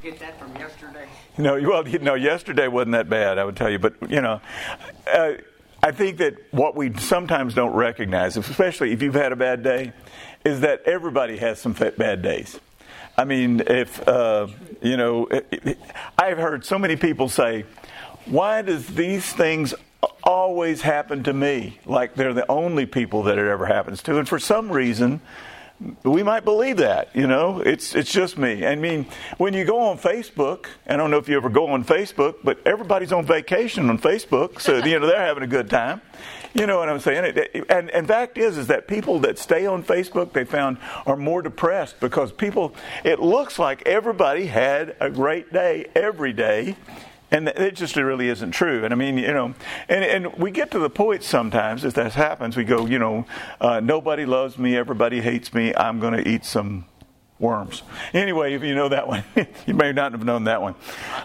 Get 0.00 0.20
that 0.20 0.38
from 0.38 0.54
yesterday? 0.54 1.08
No, 1.38 1.60
well, 1.60 1.88
you 1.88 1.98
know, 1.98 2.14
yesterday 2.14 2.68
wasn't 2.68 2.92
that 2.92 3.08
bad, 3.08 3.36
I 3.36 3.44
would 3.44 3.56
tell 3.56 3.68
you. 3.68 3.80
But, 3.80 3.94
you 4.08 4.20
know, 4.20 4.40
uh, 5.12 5.32
I 5.82 5.90
think 5.90 6.18
that 6.18 6.36
what 6.52 6.76
we 6.76 6.96
sometimes 6.98 7.52
don't 7.52 7.74
recognize, 7.74 8.36
especially 8.36 8.92
if 8.92 9.02
you've 9.02 9.14
had 9.14 9.32
a 9.32 9.36
bad 9.36 9.64
day, 9.64 9.92
is 10.44 10.60
that 10.60 10.82
everybody 10.84 11.36
has 11.38 11.58
some 11.58 11.72
bad 11.72 12.22
days. 12.22 12.60
I 13.16 13.24
mean, 13.24 13.60
if, 13.66 14.06
uh, 14.06 14.46
you 14.80 14.96
know, 14.96 15.26
I've 16.16 16.38
heard 16.38 16.64
so 16.64 16.78
many 16.78 16.94
people 16.94 17.28
say, 17.28 17.64
why 18.26 18.62
does 18.62 18.86
these 18.86 19.32
things 19.32 19.74
always 20.22 20.80
happen 20.80 21.24
to 21.24 21.32
me? 21.32 21.80
Like 21.86 22.14
they're 22.14 22.34
the 22.34 22.48
only 22.48 22.86
people 22.86 23.24
that 23.24 23.36
it 23.36 23.48
ever 23.48 23.66
happens 23.66 24.00
to. 24.04 24.16
And 24.16 24.28
for 24.28 24.38
some 24.38 24.70
reason, 24.70 25.20
we 26.02 26.22
might 26.22 26.44
believe 26.44 26.78
that, 26.78 27.14
you 27.14 27.26
know. 27.26 27.60
It's 27.60 27.94
it's 27.94 28.10
just 28.10 28.36
me. 28.36 28.66
I 28.66 28.74
mean, 28.74 29.06
when 29.36 29.54
you 29.54 29.64
go 29.64 29.78
on 29.78 29.98
Facebook, 29.98 30.66
I 30.88 30.96
don't 30.96 31.10
know 31.10 31.18
if 31.18 31.28
you 31.28 31.36
ever 31.36 31.48
go 31.48 31.68
on 31.68 31.84
Facebook, 31.84 32.36
but 32.42 32.58
everybody's 32.66 33.12
on 33.12 33.24
vacation 33.24 33.88
on 33.88 33.98
Facebook, 33.98 34.60
so 34.60 34.84
you 34.84 34.98
know 34.98 35.06
they're 35.06 35.24
having 35.24 35.44
a 35.44 35.48
good 35.48 35.70
time. 35.70 36.00
You 36.54 36.66
know 36.66 36.78
what 36.78 36.88
I'm 36.88 36.98
saying? 36.98 37.38
And 37.68 37.90
and 37.90 38.08
fact 38.08 38.38
is, 38.38 38.58
is 38.58 38.66
that 38.68 38.88
people 38.88 39.20
that 39.20 39.38
stay 39.38 39.66
on 39.66 39.84
Facebook, 39.84 40.32
they 40.32 40.44
found 40.44 40.78
are 41.06 41.16
more 41.16 41.42
depressed 41.42 42.00
because 42.00 42.32
people. 42.32 42.74
It 43.04 43.20
looks 43.20 43.58
like 43.58 43.86
everybody 43.86 44.46
had 44.46 44.96
a 45.00 45.10
great 45.10 45.52
day 45.52 45.86
every 45.94 46.32
day, 46.32 46.76
and 47.30 47.48
it 47.48 47.74
just 47.74 47.96
really 47.96 48.28
isn't 48.28 48.52
true. 48.52 48.84
And 48.84 48.92
I 48.92 48.96
mean, 48.96 49.18
you 49.18 49.32
know, 49.32 49.54
and, 49.88 50.04
and 50.04 50.34
we 50.36 50.50
get 50.50 50.70
to 50.72 50.78
the 50.78 50.90
point 50.90 51.22
sometimes, 51.22 51.84
if 51.84 51.94
that 51.94 52.14
happens, 52.14 52.56
we 52.56 52.64
go, 52.64 52.86
you 52.86 52.98
know, 52.98 53.26
uh, 53.60 53.80
nobody 53.80 54.24
loves 54.24 54.58
me, 54.58 54.76
everybody 54.76 55.20
hates 55.20 55.52
me, 55.52 55.74
I'm 55.74 56.00
going 56.00 56.14
to 56.14 56.28
eat 56.28 56.44
some 56.44 56.86
worms. 57.38 57.82
Anyway, 58.14 58.54
if 58.54 58.62
you 58.62 58.74
know 58.74 58.88
that 58.88 59.06
one, 59.06 59.24
you 59.66 59.74
may 59.74 59.92
not 59.92 60.12
have 60.12 60.24
known 60.24 60.44
that 60.44 60.62
one. 60.62 60.74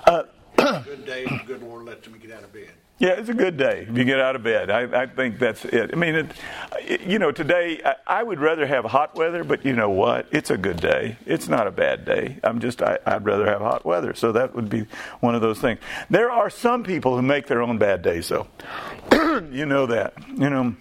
Uh, 0.05 0.23
good 0.57 1.05
day, 1.05 1.25
good 1.45 1.63
Lord 1.63 1.85
lets 1.85 2.07
me 2.09 2.19
get 2.19 2.31
out 2.31 2.43
of 2.43 2.53
bed. 2.53 2.71
Yeah, 3.03 3.15
it's 3.19 3.27
a 3.27 3.33
good 3.33 3.57
day 3.57 3.85
if 3.89 3.97
you 3.97 4.05
get 4.05 4.21
out 4.21 4.37
of 4.37 4.43
bed. 4.43 4.69
I, 4.69 5.01
I 5.01 5.07
think 5.07 5.37
that's 5.37 5.65
it. 5.65 5.89
I 5.91 5.97
mean, 5.97 6.15
it, 6.15 7.01
you 7.01 7.19
know, 7.19 7.33
today 7.33 7.81
I, 7.83 7.95
I, 8.07 8.23
would 8.23 8.39
rather 8.39 8.65
have 8.65 8.85
hot 8.85 9.15
weather, 9.15 9.43
but 9.43 9.65
you 9.65 9.73
know 9.73 9.89
what? 9.89 10.25
It's 10.31 10.49
a 10.51 10.57
good 10.57 10.79
day. 10.79 11.17
It's 11.25 11.49
not 11.49 11.67
a 11.67 11.71
bad 11.71 12.05
day. 12.05 12.39
I'm 12.45 12.61
just 12.61 12.81
I, 12.81 12.99
I'd 13.05 13.25
rather 13.25 13.45
have 13.45 13.59
hot 13.59 13.83
weather. 13.83 14.13
So 14.13 14.31
that 14.31 14.55
would 14.55 14.69
be 14.69 14.85
one 15.19 15.35
of 15.35 15.41
those 15.41 15.59
things. 15.59 15.81
There 16.09 16.31
are 16.31 16.49
some 16.49 16.81
people 16.81 17.17
who 17.17 17.21
make 17.21 17.47
their 17.47 17.61
own 17.61 17.77
bad 17.77 18.03
days, 18.03 18.29
though. 18.29 18.47
you 19.51 19.65
know 19.65 19.85
that. 19.85 20.13
You 20.29 20.49
know. 20.49 20.73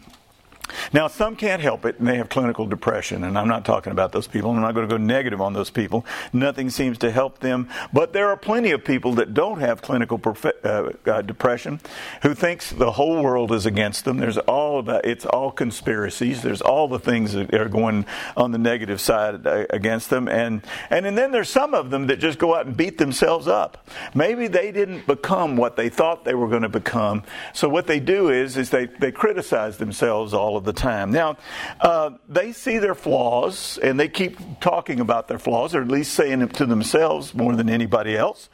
Now, 0.93 1.09
some 1.09 1.37
can't 1.37 1.63
help 1.63 1.87
it 1.87 1.99
and 1.99 2.07
they 2.07 2.17
have 2.17 2.29
clinical 2.29 2.67
depression, 2.67 3.25
and 3.25 3.39
I'm 3.39 3.49
not 3.49 3.65
talking 3.65 3.93
about 3.93 4.13
those 4.13 4.27
people. 4.27 4.51
I'm 4.51 4.61
not 4.61 4.75
going 4.75 4.89
to 4.89 4.93
go 4.93 4.99
negative 4.99 5.41
on 5.41 5.53
those 5.53 5.71
people. 5.71 6.05
Nothing 6.33 6.69
seems 6.69 6.99
to 6.99 7.11
help 7.11 7.39
them. 7.39 7.69
But 7.93 8.13
there 8.13 8.29
are 8.29 8.37
plenty 8.37 8.73
of 8.73 8.85
people 8.85 9.15
that 9.15 9.35
don't 9.35 9.61
have 9.61 9.81
clinical 9.81 10.21
uh, 10.65 10.91
uh, 11.07 11.23
depression 11.23 11.81
who 12.23 12.35
thinks 12.35 12.71
the 12.71 12.93
whole 12.93 13.23
world 13.23 13.53
is 13.53 13.67
against 13.67 14.05
them. 14.05 14.19
There's 14.19 14.39
all 14.39 14.81
about 14.81 15.05
it's 15.05 15.25
all 15.25 15.51
conspiracies. 15.51 16.43
There's 16.43 16.61
all 16.61 16.89
the 16.89 16.99
things 16.99 17.33
that 17.33 17.55
are 17.55 17.69
going 17.69 18.05
on 18.37 18.53
the 18.53 18.59
negative 18.59 19.01
side 19.01 19.47
uh, 19.47 19.67
against 19.71 20.11
them, 20.11 20.29
and 20.29 20.63
and, 20.91 21.07
and 21.07 21.17
then 21.17 21.31
there's 21.33 21.49
some 21.49 21.75
of 21.75 21.91
them 21.91 22.09
that 22.09 22.19
just 22.19 22.39
go 22.39 22.55
out 22.55 22.67
and 22.67 22.77
beat 22.77 22.99
themselves 22.99 23.49
up. 23.49 23.87
Maybe 24.15 24.49
they 24.49 24.73
didn't 24.73 25.07
become 25.07 25.57
what 25.57 25.77
they 25.77 25.89
thought 25.89 26.25
they 26.25 26.35
were 26.35 26.49
going 26.49 26.63
to 26.63 26.69
become. 26.69 27.23
So 27.53 27.69
what 27.69 27.87
they 27.87 28.01
do 28.01 28.29
is 28.31 28.57
is 28.57 28.71
they 28.71 28.87
they 28.87 29.13
criticize 29.13 29.79
themselves 29.79 30.35
all 30.35 30.57
of 30.57 30.65
the 30.65 30.73
time. 30.73 30.82
Now, 30.85 31.37
uh, 31.81 32.11
they 32.29 32.53
see 32.53 32.79
their 32.79 32.95
flaws 32.95 33.79
and 33.83 33.99
they 33.99 34.09
keep 34.09 34.39
talking 34.61 35.01
about 35.01 35.29
their 35.29 35.39
flaws, 35.39 35.75
or 35.75 35.83
at 35.83 35.89
least 35.89 36.15
saying 36.15 36.43
it 36.43 36.55
to 36.55 36.67
themselves 36.67 37.35
more 37.35 37.55
than 37.55 37.69
anybody 37.69 38.17
else. 38.17 38.49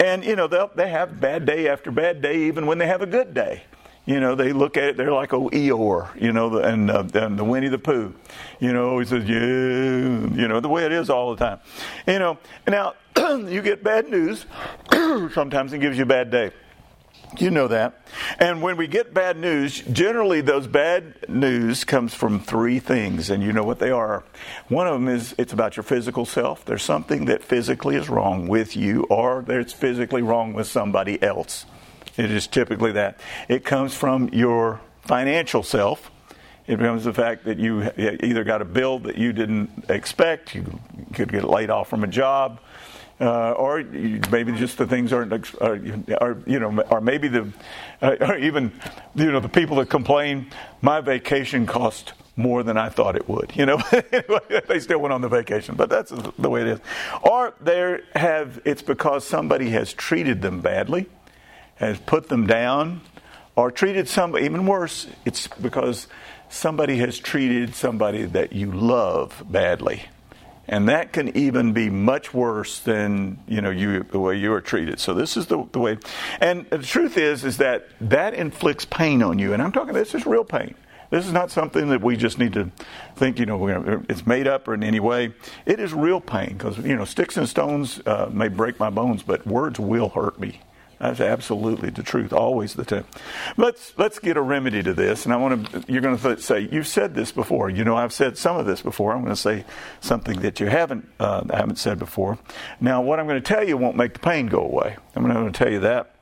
And, 0.00 0.24
you 0.24 0.34
know, 0.34 0.48
they 0.48 0.88
have 0.88 1.20
bad 1.20 1.46
day 1.46 1.68
after 1.68 1.92
bad 1.92 2.22
day, 2.22 2.44
even 2.44 2.66
when 2.66 2.78
they 2.78 2.86
have 2.86 3.02
a 3.02 3.06
good 3.06 3.34
day. 3.34 3.62
You 4.04 4.18
know, 4.18 4.34
they 4.34 4.52
look 4.52 4.76
at 4.76 4.84
it, 4.84 4.96
they're 4.96 5.12
like 5.12 5.32
old 5.32 5.52
Eeyore, 5.52 6.20
you 6.20 6.32
know, 6.32 6.58
and, 6.58 6.90
uh, 6.90 7.04
and 7.14 7.38
the 7.38 7.44
Winnie 7.44 7.68
the 7.68 7.78
Pooh. 7.78 8.12
You 8.58 8.72
know, 8.72 8.98
he 8.98 9.04
says, 9.06 9.24
yeah, 9.28 9.36
you 9.36 10.48
know, 10.48 10.58
the 10.58 10.68
way 10.68 10.84
it 10.84 10.90
is 10.90 11.08
all 11.08 11.36
the 11.36 11.44
time. 11.44 11.60
You 12.08 12.18
know, 12.18 12.38
now 12.66 12.94
you 13.16 13.62
get 13.62 13.84
bad 13.84 14.08
news, 14.08 14.46
sometimes 14.90 15.72
it 15.72 15.78
gives 15.78 15.96
you 15.96 16.02
a 16.02 16.06
bad 16.06 16.32
day. 16.32 16.50
You 17.38 17.50
know 17.50 17.68
that. 17.68 17.94
And 18.38 18.60
when 18.60 18.76
we 18.76 18.86
get 18.86 19.14
bad 19.14 19.38
news, 19.38 19.80
generally 19.80 20.42
those 20.42 20.66
bad 20.66 21.28
news 21.28 21.84
comes 21.84 22.12
from 22.12 22.40
three 22.40 22.78
things, 22.78 23.30
and 23.30 23.42
you 23.42 23.52
know 23.52 23.64
what 23.64 23.78
they 23.78 23.90
are. 23.90 24.22
One 24.68 24.86
of 24.86 24.92
them 24.94 25.08
is 25.08 25.34
it's 25.38 25.52
about 25.52 25.76
your 25.76 25.82
physical 25.82 26.26
self. 26.26 26.64
There's 26.64 26.82
something 26.82 27.24
that 27.26 27.42
physically 27.42 27.96
is 27.96 28.10
wrong 28.10 28.48
with 28.48 28.76
you, 28.76 29.04
or 29.04 29.42
there's 29.46 29.72
physically 29.72 30.20
wrong 30.20 30.52
with 30.52 30.66
somebody 30.66 31.22
else. 31.22 31.64
It 32.16 32.30
is 32.30 32.46
typically 32.46 32.92
that. 32.92 33.18
It 33.48 33.64
comes 33.64 33.94
from 33.94 34.28
your 34.28 34.80
financial 35.00 35.62
self. 35.62 36.10
It 36.66 36.76
becomes 36.76 37.04
the 37.04 37.14
fact 37.14 37.44
that 37.46 37.58
you 37.58 37.90
either 37.96 38.44
got 38.44 38.60
a 38.62 38.66
bill 38.66 38.98
that 39.00 39.16
you 39.16 39.32
didn't 39.32 39.86
expect, 39.88 40.54
you 40.54 40.80
could 41.14 41.32
get 41.32 41.44
laid 41.44 41.70
off 41.70 41.88
from 41.88 42.04
a 42.04 42.06
job, 42.06 42.60
uh, 43.20 43.52
or 43.52 43.82
maybe 43.82 44.52
just 44.52 44.78
the 44.78 44.86
things 44.86 45.12
aren't, 45.12 45.32
are, 45.60 45.80
are, 46.20 46.38
you 46.46 46.58
know, 46.58 46.82
or 46.90 47.00
maybe 47.00 47.28
the, 47.28 47.52
uh, 48.00 48.16
or 48.20 48.36
even, 48.36 48.72
you 49.14 49.30
know, 49.30 49.40
the 49.40 49.48
people 49.48 49.76
that 49.76 49.88
complain, 49.88 50.46
my 50.80 51.00
vacation 51.00 51.66
cost 51.66 52.14
more 52.36 52.62
than 52.62 52.76
I 52.76 52.88
thought 52.88 53.14
it 53.14 53.28
would. 53.28 53.52
You 53.54 53.66
know, 53.66 53.76
they 54.68 54.80
still 54.80 54.98
went 54.98 55.12
on 55.12 55.20
the 55.20 55.28
vacation, 55.28 55.76
but 55.76 55.88
that's 55.88 56.12
the 56.38 56.50
way 56.50 56.62
it 56.62 56.66
is. 56.66 56.80
Or 57.22 57.54
they 57.60 58.00
have, 58.14 58.60
it's 58.64 58.82
because 58.82 59.26
somebody 59.26 59.70
has 59.70 59.92
treated 59.92 60.42
them 60.42 60.60
badly, 60.60 61.06
has 61.76 61.98
put 62.00 62.28
them 62.28 62.46
down, 62.46 63.02
or 63.54 63.70
treated 63.70 64.08
somebody 64.08 64.46
even 64.46 64.66
worse. 64.66 65.06
It's 65.24 65.46
because 65.46 66.06
somebody 66.48 66.96
has 66.98 67.18
treated 67.18 67.74
somebody 67.74 68.24
that 68.24 68.52
you 68.52 68.72
love 68.72 69.42
badly 69.48 70.04
and 70.68 70.88
that 70.88 71.12
can 71.12 71.36
even 71.36 71.72
be 71.72 71.90
much 71.90 72.32
worse 72.32 72.78
than 72.78 73.38
you 73.46 73.60
know 73.60 73.70
you 73.70 74.02
the 74.04 74.18
way 74.18 74.36
you 74.36 74.50
were 74.50 74.60
treated. 74.60 75.00
So 75.00 75.14
this 75.14 75.36
is 75.36 75.46
the, 75.46 75.66
the 75.72 75.78
way, 75.78 75.98
and 76.40 76.68
the 76.70 76.78
truth 76.78 77.16
is 77.16 77.44
is 77.44 77.58
that 77.58 77.88
that 78.00 78.34
inflicts 78.34 78.84
pain 78.84 79.22
on 79.22 79.38
you, 79.38 79.52
and 79.52 79.62
I'm 79.62 79.72
talking 79.72 79.94
this 79.94 80.14
is 80.14 80.26
real 80.26 80.44
pain. 80.44 80.74
This 81.12 81.26
is 81.26 81.32
not 81.32 81.50
something 81.50 81.90
that 81.90 82.00
we 82.00 82.16
just 82.16 82.38
need 82.38 82.54
to 82.54 82.70
think, 83.16 83.38
you 83.38 83.44
know, 83.44 84.02
it's 84.08 84.26
made 84.26 84.48
up 84.48 84.66
or 84.66 84.72
in 84.72 84.82
any 84.82 84.98
way. 84.98 85.34
It 85.66 85.78
is 85.78 85.92
real 85.92 86.22
pain 86.22 86.54
because, 86.56 86.78
you 86.78 86.96
know, 86.96 87.04
sticks 87.04 87.36
and 87.36 87.46
stones 87.46 88.00
uh, 88.06 88.30
may 88.32 88.48
break 88.48 88.80
my 88.80 88.88
bones, 88.88 89.22
but 89.22 89.46
words 89.46 89.78
will 89.78 90.08
hurt 90.08 90.40
me. 90.40 90.62
That's 91.02 91.20
absolutely 91.20 91.90
the 91.90 92.04
truth, 92.04 92.32
always 92.32 92.74
the 92.74 92.84
truth. 92.84 93.06
Let's 93.56 93.92
let's 93.98 94.20
get 94.20 94.36
a 94.36 94.40
remedy 94.40 94.84
to 94.84 94.94
this, 94.94 95.24
and 95.24 95.34
I 95.34 95.36
want 95.36 95.68
to. 95.72 95.92
You're 95.92 96.00
going 96.00 96.16
to 96.16 96.40
say 96.40 96.68
you've 96.70 96.86
said 96.86 97.16
this 97.16 97.32
before. 97.32 97.68
You 97.68 97.82
know, 97.82 97.96
I've 97.96 98.12
said 98.12 98.38
some 98.38 98.56
of 98.56 98.66
this 98.66 98.82
before. 98.82 99.12
I'm 99.12 99.22
going 99.22 99.34
to 99.34 99.40
say 99.40 99.64
something 100.00 100.42
that 100.42 100.60
you 100.60 100.68
haven't 100.68 101.08
uh, 101.18 101.42
haven't 101.52 101.80
said 101.80 101.98
before. 101.98 102.38
Now, 102.80 103.02
what 103.02 103.18
I'm 103.18 103.26
going 103.26 103.42
to 103.42 103.46
tell 103.46 103.66
you 103.66 103.76
won't 103.76 103.96
make 103.96 104.12
the 104.12 104.20
pain 104.20 104.46
go 104.46 104.60
away. 104.60 104.96
I'm 105.16 105.26
going 105.26 105.52
to 105.52 105.58
tell 105.58 105.72
you 105.72 105.80
that, 105.80 106.14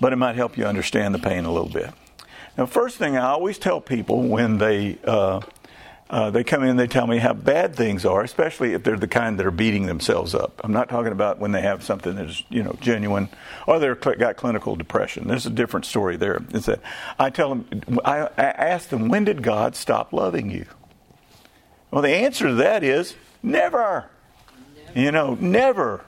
but 0.00 0.12
it 0.12 0.16
might 0.16 0.36
help 0.36 0.56
you 0.56 0.64
understand 0.64 1.12
the 1.12 1.18
pain 1.18 1.44
a 1.44 1.52
little 1.52 1.68
bit. 1.68 1.90
Now, 2.56 2.66
first 2.66 2.96
thing 2.96 3.16
I 3.16 3.26
always 3.26 3.58
tell 3.58 3.80
people 3.80 4.22
when 4.22 4.58
they 4.58 4.98
uh, 5.02 5.40
uh, 6.10 6.30
they 6.30 6.42
come 6.42 6.62
in, 6.62 6.76
they 6.76 6.86
tell 6.86 7.06
me 7.06 7.18
how 7.18 7.34
bad 7.34 7.76
things 7.76 8.06
are, 8.06 8.22
especially 8.22 8.72
if 8.72 8.82
they're 8.82 8.96
the 8.96 9.06
kind 9.08 9.38
that 9.38 9.46
are 9.46 9.50
beating 9.50 9.86
themselves 9.86 10.34
up. 10.34 10.60
I'm 10.64 10.72
not 10.72 10.88
talking 10.88 11.12
about 11.12 11.38
when 11.38 11.52
they 11.52 11.60
have 11.60 11.82
something 11.82 12.14
that's 12.14 12.42
you 12.48 12.62
know 12.62 12.76
genuine, 12.80 13.28
or 13.66 13.78
they've 13.78 14.00
got 14.00 14.36
clinical 14.36 14.74
depression. 14.74 15.28
There's 15.28 15.44
a 15.44 15.50
different 15.50 15.84
story 15.84 16.16
there. 16.16 16.42
Is 16.52 16.66
that 16.66 16.80
I 17.18 17.28
tell 17.28 17.50
them, 17.50 18.00
I, 18.04 18.20
I 18.38 18.42
ask 18.42 18.88
them, 18.88 19.08
when 19.08 19.24
did 19.24 19.42
God 19.42 19.76
stop 19.76 20.12
loving 20.12 20.50
you? 20.50 20.66
Well, 21.90 22.02
the 22.02 22.14
answer 22.14 22.48
to 22.48 22.54
that 22.54 22.82
is 22.82 23.14
never. 23.42 24.06
never. 24.76 24.98
You 24.98 25.12
know, 25.12 25.34
never. 25.34 26.04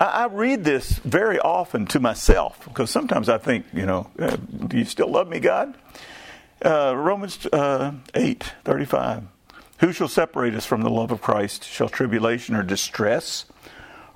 I, 0.00 0.04
I 0.04 0.26
read 0.26 0.64
this 0.64 0.98
very 0.98 1.38
often 1.38 1.86
to 1.86 2.00
myself 2.00 2.64
because 2.64 2.90
sometimes 2.90 3.28
I 3.28 3.38
think, 3.38 3.66
you 3.72 3.86
know, 3.86 4.10
uh, 4.18 4.36
do 4.36 4.78
you 4.78 4.84
still 4.84 5.10
love 5.10 5.28
me, 5.28 5.40
God? 5.40 5.74
Uh, 6.64 6.94
Romans 6.96 7.46
uh, 7.46 7.92
8 8.14 8.52
35. 8.64 9.24
Who 9.78 9.92
shall 9.92 10.08
separate 10.08 10.54
us 10.54 10.66
from 10.66 10.82
the 10.82 10.90
love 10.90 11.12
of 11.12 11.20
Christ? 11.20 11.64
Shall 11.64 11.88
tribulation 11.88 12.56
or 12.56 12.64
distress, 12.64 13.44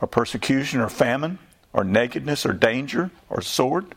or 0.00 0.08
persecution 0.08 0.80
or 0.80 0.88
famine, 0.88 1.38
or 1.72 1.84
nakedness 1.84 2.44
or 2.44 2.52
danger, 2.52 3.12
or 3.30 3.42
sword? 3.42 3.94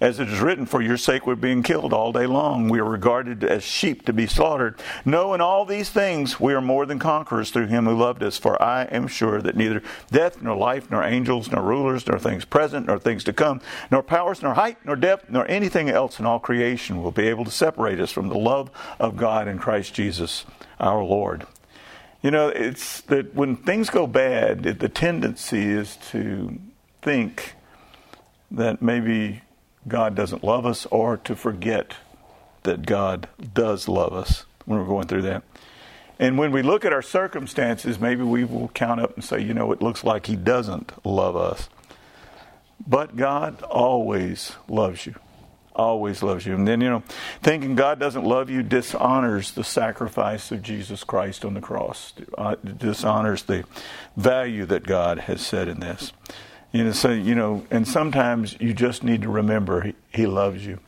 As 0.00 0.20
it 0.20 0.28
is 0.28 0.40
written, 0.40 0.66
For 0.66 0.82
your 0.82 0.96
sake 0.96 1.26
we're 1.26 1.34
being 1.34 1.62
killed 1.62 1.92
all 1.92 2.12
day 2.12 2.26
long. 2.26 2.68
We 2.68 2.80
are 2.80 2.84
regarded 2.84 3.42
as 3.44 3.62
sheep 3.62 4.04
to 4.06 4.12
be 4.12 4.26
slaughtered. 4.26 4.78
No, 5.04 5.32
in 5.32 5.40
all 5.40 5.64
these 5.64 5.90
things 5.90 6.38
we 6.38 6.52
are 6.52 6.60
more 6.60 6.84
than 6.84 6.98
conquerors 6.98 7.50
through 7.50 7.68
him 7.68 7.86
who 7.86 7.96
loved 7.96 8.22
us. 8.22 8.36
For 8.36 8.60
I 8.62 8.84
am 8.84 9.08
sure 9.08 9.40
that 9.40 9.56
neither 9.56 9.82
death, 10.10 10.42
nor 10.42 10.56
life, 10.56 10.90
nor 10.90 11.02
angels, 11.02 11.50
nor 11.50 11.62
rulers, 11.62 12.06
nor 12.06 12.18
things 12.18 12.44
present, 12.44 12.86
nor 12.86 12.98
things 12.98 13.24
to 13.24 13.32
come, 13.32 13.60
nor 13.90 14.02
powers, 14.02 14.42
nor 14.42 14.54
height, 14.54 14.78
nor 14.84 14.96
depth, 14.96 15.30
nor 15.30 15.48
anything 15.50 15.88
else 15.88 16.18
in 16.18 16.26
all 16.26 16.38
creation 16.38 17.02
will 17.02 17.12
be 17.12 17.28
able 17.28 17.44
to 17.44 17.50
separate 17.50 18.00
us 18.00 18.12
from 18.12 18.28
the 18.28 18.38
love 18.38 18.70
of 18.98 19.16
God 19.16 19.48
in 19.48 19.58
Christ 19.58 19.94
Jesus 19.94 20.44
our 20.78 21.02
Lord. 21.02 21.46
You 22.22 22.30
know, 22.30 22.48
it's 22.48 23.02
that 23.02 23.34
when 23.34 23.56
things 23.56 23.88
go 23.88 24.06
bad, 24.06 24.62
the 24.62 24.88
tendency 24.88 25.70
is 25.70 25.96
to 26.10 26.58
think 27.02 27.54
that 28.50 28.82
maybe 28.82 29.42
God 29.88 30.14
doesn't 30.14 30.42
love 30.42 30.66
us 30.66 30.86
or 30.86 31.16
to 31.18 31.36
forget 31.36 31.94
that 32.64 32.86
God 32.86 33.28
does 33.54 33.88
love 33.88 34.12
us 34.12 34.44
when 34.64 34.78
we're 34.78 34.86
going 34.86 35.06
through 35.06 35.22
that. 35.22 35.42
And 36.18 36.38
when 36.38 36.50
we 36.50 36.62
look 36.62 36.84
at 36.84 36.92
our 36.92 37.02
circumstances, 37.02 38.00
maybe 38.00 38.22
we 38.22 38.44
will 38.44 38.68
count 38.68 39.00
up 39.00 39.14
and 39.14 39.24
say, 39.24 39.40
you 39.40 39.54
know, 39.54 39.70
it 39.72 39.82
looks 39.82 40.02
like 40.02 40.26
He 40.26 40.36
doesn't 40.36 41.04
love 41.04 41.36
us. 41.36 41.68
But 42.86 43.16
God 43.16 43.62
always 43.62 44.52
loves 44.68 45.06
you. 45.06 45.14
Always 45.74 46.22
loves 46.22 46.46
you. 46.46 46.54
And 46.54 46.66
then, 46.66 46.80
you 46.80 46.88
know, 46.88 47.02
thinking 47.42 47.74
God 47.74 48.00
doesn't 48.00 48.24
love 48.24 48.48
you 48.48 48.62
dishonors 48.62 49.52
the 49.52 49.64
sacrifice 49.64 50.50
of 50.50 50.62
Jesus 50.62 51.04
Christ 51.04 51.44
on 51.44 51.52
the 51.52 51.60
cross, 51.60 52.14
uh, 52.38 52.54
dishonors 52.54 53.42
the 53.42 53.64
value 54.16 54.64
that 54.66 54.84
God 54.84 55.18
has 55.20 55.42
set 55.42 55.68
in 55.68 55.80
this. 55.80 56.12
You 56.72 56.84
know, 56.84 56.92
so, 56.92 57.10
you 57.10 57.34
know, 57.34 57.64
and 57.70 57.86
sometimes 57.86 58.56
you 58.60 58.74
just 58.74 59.02
need 59.02 59.22
to 59.22 59.28
remember 59.28 59.82
He, 59.82 59.94
he 60.12 60.26
loves 60.26 60.64
you. 60.64 60.78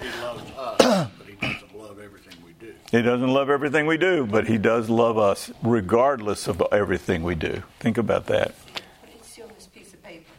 He 0.00 0.08
loves 0.20 0.42
us, 0.58 1.10
but 1.18 1.26
he 1.26 1.34
doesn't 1.36 1.74
love 1.74 1.98
everything 1.98 2.36
we 2.44 2.52
do. 2.52 2.74
He 2.90 3.02
doesn't 3.02 3.28
love 3.28 3.50
everything 3.50 3.86
we 3.86 3.96
do, 3.96 4.26
but 4.26 4.46
He 4.46 4.58
does 4.58 4.90
love 4.90 5.18
us 5.18 5.50
regardless 5.62 6.48
of 6.48 6.62
everything 6.72 7.22
we 7.22 7.34
do. 7.34 7.62
Think 7.78 7.98
about 7.98 8.26
that. 8.26 8.54
It's 9.14 9.30
still 9.30 9.48
this 9.48 9.66
piece 9.66 9.94
of 9.94 10.02
paper. 10.02 10.30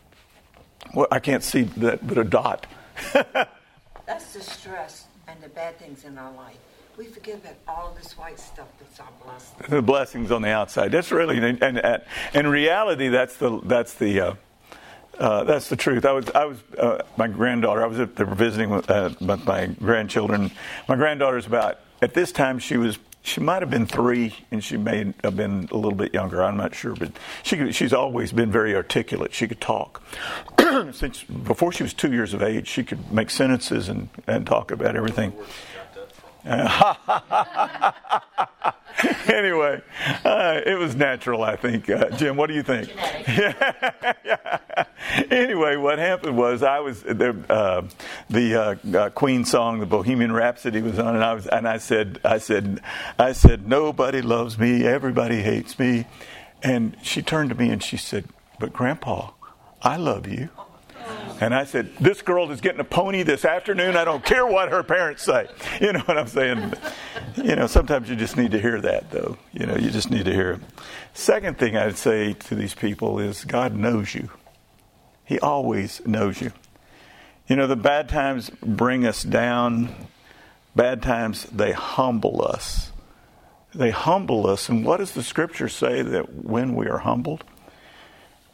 Well, 0.94 1.08
I 1.12 1.20
can't 1.20 1.44
see 1.44 1.64
that, 1.64 2.06
but 2.06 2.18
a 2.18 2.24
dot. 2.24 2.68
That's 3.14 4.34
the 4.34 4.42
stress 4.42 5.06
and 5.28 5.42
the 5.42 5.50
bad 5.50 5.80
things 5.80 6.04
in 6.04 6.18
our 6.18 6.32
life. 6.34 6.58
We 6.98 7.06
forget 7.06 7.36
about 7.36 7.56
all 7.68 7.98
this 8.00 8.18
white 8.18 8.40
stuff 8.40 8.68
that's 8.80 9.00
our 9.00 9.08
blessing. 9.24 9.66
the 9.70 9.82
blessings 9.82 10.32
on 10.32 10.42
the 10.42 10.50
outside. 10.50 10.92
That's 10.92 11.12
really, 11.12 11.38
and, 11.38 11.62
and 11.64 12.02
in 12.34 12.48
reality, 12.48 13.08
that's 13.08 13.38
the 13.38 13.60
that's 13.64 13.94
the 13.96 14.20
uh, 14.20 14.34
uh, 15.18 15.44
that's 15.44 15.70
the 15.70 15.76
truth. 15.76 16.06
I 16.06 16.12
was 16.12 16.30
I 16.36 16.46
was 16.46 16.58
uh, 16.78 17.04
my 17.18 17.28
granddaughter. 17.28 17.84
I 17.84 17.88
was 17.88 18.00
up 18.00 18.16
there 18.16 18.26
visiting 18.26 18.70
with, 18.70 18.90
uh, 18.90 19.12
with 19.20 19.46
my 19.46 19.68
grandchildren. 19.68 20.52
My 20.88 20.96
granddaughter's 20.96 21.46
about 21.46 21.80
at 22.02 22.14
this 22.14 22.32
time 22.32 22.60
she 22.60 22.78
was 22.78 23.00
she 23.24 23.40
might 23.40 23.62
have 23.62 23.70
been 23.70 23.86
three, 23.86 24.34
and 24.50 24.64
she 24.64 24.78
may 24.78 25.14
have 25.24 25.38
been 25.38 25.70
a 25.72 25.76
little 25.76 25.98
bit 25.98 26.14
younger. 26.14 26.42
I'm 26.42 26.58
not 26.58 26.74
sure, 26.74 26.96
but 26.96 27.12
she 27.44 27.72
she's 27.72 27.94
always 27.94 28.32
been 28.32 28.52
very 28.52 28.76
articulate. 28.76 29.34
She 29.34 29.48
could 29.48 29.62
talk. 29.62 30.02
Since 30.92 31.24
before 31.24 31.72
she 31.72 31.84
was 31.84 31.94
two 31.94 32.12
years 32.12 32.34
of 32.34 32.42
age, 32.42 32.68
she 32.68 32.84
could 32.84 33.12
make 33.12 33.30
sentences 33.30 33.90
and, 33.90 34.10
and 34.26 34.48
talk 34.48 34.72
about 34.72 34.96
everything. 34.96 35.34
anyway, 39.28 39.82
uh, 40.26 40.62
it 40.66 40.80
was 40.80 40.96
natural, 40.96 41.44
I 41.44 41.56
think. 41.56 41.90
Uh, 41.90 42.10
Jim, 42.18 42.36
what 42.36 42.48
do 42.48 42.56
you 42.56 42.64
think? 42.64 42.90
yeah. 43.28 44.58
Anyway, 45.30 45.76
what 45.76 46.00
happened 46.00 46.38
was 46.38 46.64
I 46.64 46.80
was 46.80 47.04
the 47.04 47.36
uh, 47.50 47.82
the 48.30 48.56
uh, 48.56 48.98
uh, 48.98 49.10
Queen 49.10 49.44
song, 49.44 49.80
the 49.80 49.86
Bohemian 49.86 50.32
Rhapsody, 50.32 50.82
was 50.82 51.00
on, 51.00 51.16
and 51.16 51.24
I 51.24 51.34
was 51.34 51.48
and 51.48 51.68
I 51.68 51.80
said 51.80 52.20
I 52.24 52.38
said 52.38 52.80
I 53.20 53.34
said 53.34 53.68
nobody 53.68 54.22
loves 54.22 54.58
me, 54.58 54.86
everybody 54.86 55.42
hates 55.42 55.78
me, 55.78 56.06
and 56.64 56.96
she 57.02 57.22
turned 57.22 57.50
to 57.50 57.56
me 57.56 57.70
and 57.70 57.84
she 57.84 57.98
said, 57.98 58.26
"But 58.58 58.72
Grandpa, 58.72 59.32
I 59.82 59.98
love 59.98 60.28
you." 60.28 60.50
And 61.42 61.56
I 61.56 61.64
said, 61.64 61.90
This 61.98 62.22
girl 62.22 62.52
is 62.52 62.62
getting 62.62 62.80
a 62.80 62.86
pony 62.86 63.24
this 63.24 63.46
afternoon. 63.46 63.98
I 63.98 64.06
don't 64.06 64.24
care 64.24 64.46
what 64.46 64.70
her 64.70 64.84
parents 64.84 65.24
say. 65.24 65.48
You 65.82 65.94
know 65.94 66.02
what 66.02 66.18
I'm 66.18 66.28
saying? 66.28 66.74
You 67.36 67.56
know, 67.56 67.66
sometimes 67.66 68.08
you 68.08 68.16
just 68.16 68.38
need 68.38 68.52
to 68.52 68.62
hear 68.62 68.80
that, 68.82 69.10
though. 69.10 69.36
You 69.52 69.66
know, 69.66 69.76
you 69.76 69.90
just 69.90 70.12
need 70.12 70.26
to 70.26 70.32
hear 70.32 70.52
it. 70.52 70.60
Second 71.14 71.58
thing 71.58 71.76
I'd 71.76 71.98
say 71.98 72.34
to 72.34 72.54
these 72.56 72.76
people 72.76 73.18
is 73.20 73.44
God 73.44 73.74
knows 73.74 74.14
you, 74.14 74.30
He 75.26 75.40
always 75.40 76.06
knows 76.06 76.40
you. 76.40 76.52
You 77.48 77.56
know, 77.56 77.66
the 77.66 77.76
bad 77.76 78.08
times 78.08 78.52
bring 78.62 79.08
us 79.08 79.24
down, 79.24 79.96
bad 80.76 81.02
times, 81.02 81.46
they 81.46 81.72
humble 81.72 82.46
us. 82.48 82.92
They 83.74 83.90
humble 83.90 84.46
us. 84.46 84.70
And 84.70 84.86
what 84.86 84.98
does 84.98 85.14
the 85.14 85.24
scripture 85.24 85.68
say 85.68 86.04
that 86.04 86.46
when 86.46 86.76
we 86.76 86.88
are 86.88 87.00
humbled? 87.00 87.44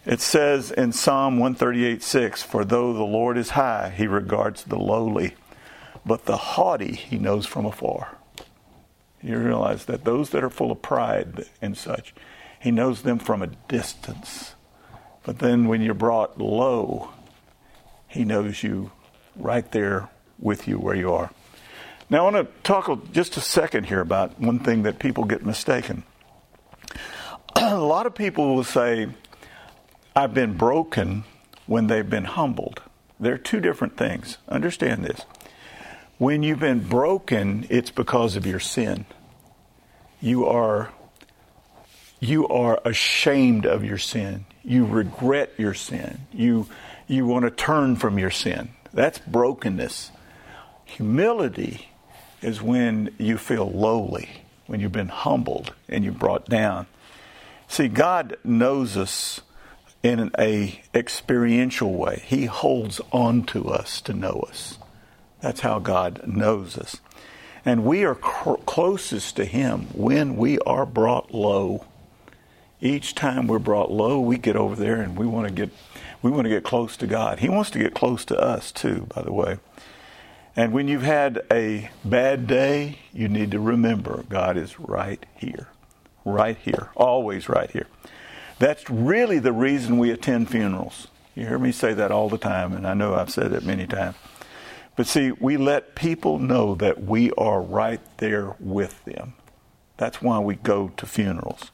It 0.08 0.22
says 0.22 0.72
in 0.72 0.94
Psalm 0.94 1.38
138 1.38 2.02
6, 2.02 2.42
For 2.42 2.64
though 2.64 2.94
the 2.94 3.04
Lord 3.04 3.38
is 3.38 3.52
high, 3.52 3.90
he 3.90 4.08
regards 4.08 4.64
the 4.64 4.80
lowly, 4.80 5.36
but 6.06 6.24
the 6.24 6.38
haughty 6.38 6.94
he 6.94 7.18
knows 7.18 7.46
from 7.46 7.66
afar. 7.66 8.18
You 9.22 9.38
realize 9.38 9.84
that 9.86 10.06
those 10.06 10.30
that 10.30 10.46
are 10.46 10.50
full 10.50 10.72
of 10.72 10.82
pride 10.82 11.46
and 11.62 11.78
such, 11.78 12.16
he 12.58 12.72
knows 12.72 13.02
them 13.02 13.20
from 13.20 13.42
a 13.42 13.48
distance. 13.68 14.56
But 15.24 15.40
then 15.40 15.68
when 15.68 15.82
you're 15.82 15.94
brought 15.94 16.40
low, 16.40 17.10
he 18.08 18.24
knows 18.24 18.64
you 18.64 18.92
right 19.36 19.70
there 19.74 20.08
with 20.40 20.70
you 20.70 20.80
where 20.80 20.96
you 20.96 21.12
are. 21.12 21.32
Now, 22.10 22.26
I 22.26 22.32
want 22.32 22.48
to 22.48 22.62
talk 22.64 23.12
just 23.12 23.36
a 23.36 23.42
second 23.42 23.88
here 23.88 24.00
about 24.00 24.40
one 24.40 24.60
thing 24.60 24.84
that 24.84 25.00
people 25.00 25.26
get 25.26 25.46
mistaken. 25.46 26.04
a 27.58 27.76
lot 27.76 28.06
of 28.06 28.16
people 28.16 28.56
will 28.56 28.64
say, 28.64 29.10
I've 30.18 30.34
been 30.34 30.58
broken 30.58 31.26
when 31.68 31.86
they've 31.86 32.10
been 32.10 32.24
humbled. 32.24 32.82
They're 33.20 33.38
two 33.38 33.60
different 33.60 33.98
things. 33.98 34.40
Understand 34.50 35.06
this. 35.06 35.22
When 36.18 36.42
you've 36.42 36.60
been 36.60 36.80
broken, 36.80 37.68
it's 37.70 37.92
because 37.92 38.36
of 38.36 38.44
your 38.44 38.60
sin. 38.60 39.06
You 40.20 40.48
are 40.48 40.92
you 42.20 42.48
are 42.48 42.82
ashamed 42.84 43.68
of 43.68 43.84
your 43.84 44.00
sin. 44.00 44.46
You 44.64 44.88
regret 44.88 45.54
your 45.60 45.76
sin. 45.76 46.22
You 46.34 46.68
you 47.06 47.28
want 47.28 47.46
to 47.46 47.52
turn 47.52 47.96
from 47.96 48.18
your 48.18 48.32
sin. 48.32 48.70
That's 48.92 49.20
brokenness. 49.20 50.10
Humility 50.86 51.90
is 52.42 52.60
when 52.60 53.14
you 53.20 53.38
feel 53.38 53.70
lowly, 53.70 54.30
when 54.66 54.80
you've 54.80 54.92
been 54.92 55.10
humbled 55.10 55.76
and 55.88 56.04
you're 56.04 56.12
brought 56.12 56.48
down. 56.48 56.88
See, 57.68 57.88
God 57.88 58.38
knows 58.44 58.98
us 58.98 59.42
in 60.04 60.32
a 60.38 60.82
experiential 60.94 61.94
way. 61.94 62.24
He 62.26 62.46
holds 62.46 63.02
on 63.12 63.44
to 63.46 63.70
us 63.70 64.02
to 64.02 64.14
know 64.14 64.46
us. 64.48 64.78
That's 65.42 65.62
how 65.62 65.80
God 65.80 66.22
knows 66.28 66.78
us. 66.78 66.98
And 67.66 67.84
we 67.84 68.04
are 68.06 68.16
cr- 68.16 68.62
closest 68.66 69.36
to 69.36 69.46
Him 69.46 69.88
when 69.94 70.38
we 70.38 70.60
are 70.60 70.86
brought 70.86 71.34
low. 71.34 71.86
Each 72.80 73.16
time 73.16 73.48
we're 73.48 73.60
brought 73.60 73.92
low, 73.92 74.20
we 74.20 74.38
get 74.38 74.56
over 74.56 74.76
there 74.76 75.02
and 75.02 75.18
we 75.18 75.26
want 75.26 75.48
to 75.48 75.54
get 75.54 75.72
we 76.22 76.32
want 76.32 76.46
to 76.46 76.50
get 76.50 76.64
close 76.64 76.98
to 76.98 77.08
God. 77.08 77.40
He 77.40 77.50
wants 77.50 77.70
to 77.72 77.80
get 77.80 77.94
close 77.94 78.26
to 78.26 78.40
us 78.40 78.72
too, 78.72 79.08
by 79.14 79.22
the 79.22 79.34
way. 79.34 79.60
And 80.56 80.74
when 80.74 80.88
you've 80.88 81.04
had 81.04 81.44
a 81.52 81.92
bad 82.04 82.48
day, 82.48 82.98
you 83.14 83.28
need 83.28 83.52
to 83.52 83.60
remember 83.60 84.24
God 84.28 84.58
is 84.58 84.80
right 84.80 85.24
here. 85.36 85.68
Right 86.26 86.58
here. 86.58 86.90
Always 86.96 87.48
right 87.48 87.70
here. 87.70 87.88
That's 88.60 88.90
really 88.90 89.40
the 89.40 89.52
reason 89.52 89.98
we 89.98 90.12
attend 90.12 90.50
funerals. 90.50 91.08
You 91.36 91.46
hear 91.46 91.60
me 91.60 91.72
say 91.72 91.94
that 91.94 92.12
all 92.12 92.30
the 92.30 92.40
time, 92.40 92.74
and 92.74 92.88
I 92.88 92.96
know 92.96 93.14
I've 93.14 93.30
said 93.30 93.54
it 93.54 93.64
many 93.64 93.86
times. 93.86 94.16
But 94.96 95.06
see, 95.06 95.32
we 95.32 95.58
let 95.58 95.94
people 95.94 96.40
know 96.40 96.74
that 96.76 97.04
we 97.04 97.32
are 97.34 97.62
right 97.62 98.02
there 98.18 98.56
with 98.60 99.06
them. 99.06 99.34
That's 99.98 100.22
why 100.22 100.40
we 100.40 100.56
go 100.56 100.90
to 100.98 101.06
funerals. 101.06 101.70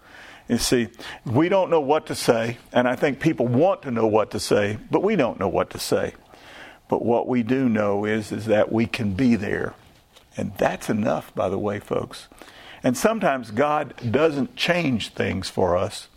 You 0.50 0.58
see, 0.58 0.90
we 1.26 1.48
don't 1.48 1.70
know 1.70 1.80
what 1.80 2.06
to 2.08 2.16
say, 2.16 2.58
and 2.74 2.86
I 2.86 2.98
think 2.98 3.22
people 3.22 3.48
want 3.48 3.82
to 3.84 3.92
know 3.92 4.08
what 4.08 4.32
to 4.32 4.40
say, 4.42 4.78
but 4.92 5.02
we 5.02 5.16
don't 5.16 5.40
know 5.40 5.48
what 5.48 5.70
to 5.70 5.80
say. 5.80 6.14
But 6.90 7.06
what 7.06 7.30
we 7.30 7.44
do 7.44 7.70
know 7.70 8.04
is, 8.04 8.34
is 8.34 8.46
that 8.48 8.72
we 8.72 8.86
can 8.86 9.14
be 9.14 9.36
there. 9.38 9.74
And 10.36 10.54
that's 10.58 10.90
enough, 10.90 11.34
by 11.34 11.48
the 11.48 11.58
way, 11.58 11.80
folks. 11.80 12.28
And 12.84 12.98
sometimes 12.98 13.52
God 13.52 13.94
doesn't 14.12 14.58
change 14.58 15.14
things 15.14 15.50
for 15.50 15.78
us 15.78 16.10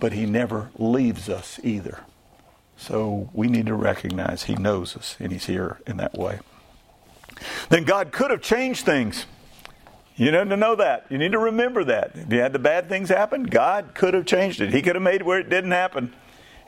but 0.00 0.12
He 0.12 0.26
never 0.26 0.70
leaves 0.76 1.28
us 1.28 1.60
either. 1.62 2.00
So 2.76 3.28
we 3.32 3.48
need 3.48 3.66
to 3.66 3.74
recognize 3.74 4.44
He 4.44 4.54
knows 4.54 4.96
us 4.96 5.16
and 5.20 5.30
He's 5.30 5.46
here 5.46 5.78
in 5.86 5.98
that 5.98 6.14
way. 6.14 6.40
Then 7.68 7.84
God 7.84 8.12
could 8.12 8.30
have 8.30 8.42
changed 8.42 8.84
things. 8.84 9.26
You 10.16 10.30
need 10.32 10.50
to 10.50 10.56
know 10.56 10.74
that. 10.76 11.06
You 11.08 11.16
need 11.16 11.32
to 11.32 11.38
remember 11.38 11.84
that. 11.84 12.12
If 12.14 12.32
you 12.32 12.40
had 12.40 12.52
the 12.52 12.58
bad 12.58 12.88
things 12.88 13.08
happen, 13.08 13.44
God 13.44 13.94
could 13.94 14.12
have 14.12 14.26
changed 14.26 14.60
it. 14.60 14.70
He 14.70 14.82
could 14.82 14.94
have 14.94 15.02
made 15.02 15.22
it 15.22 15.26
where 15.26 15.38
it 15.38 15.48
didn't 15.48 15.70
happen. 15.70 16.12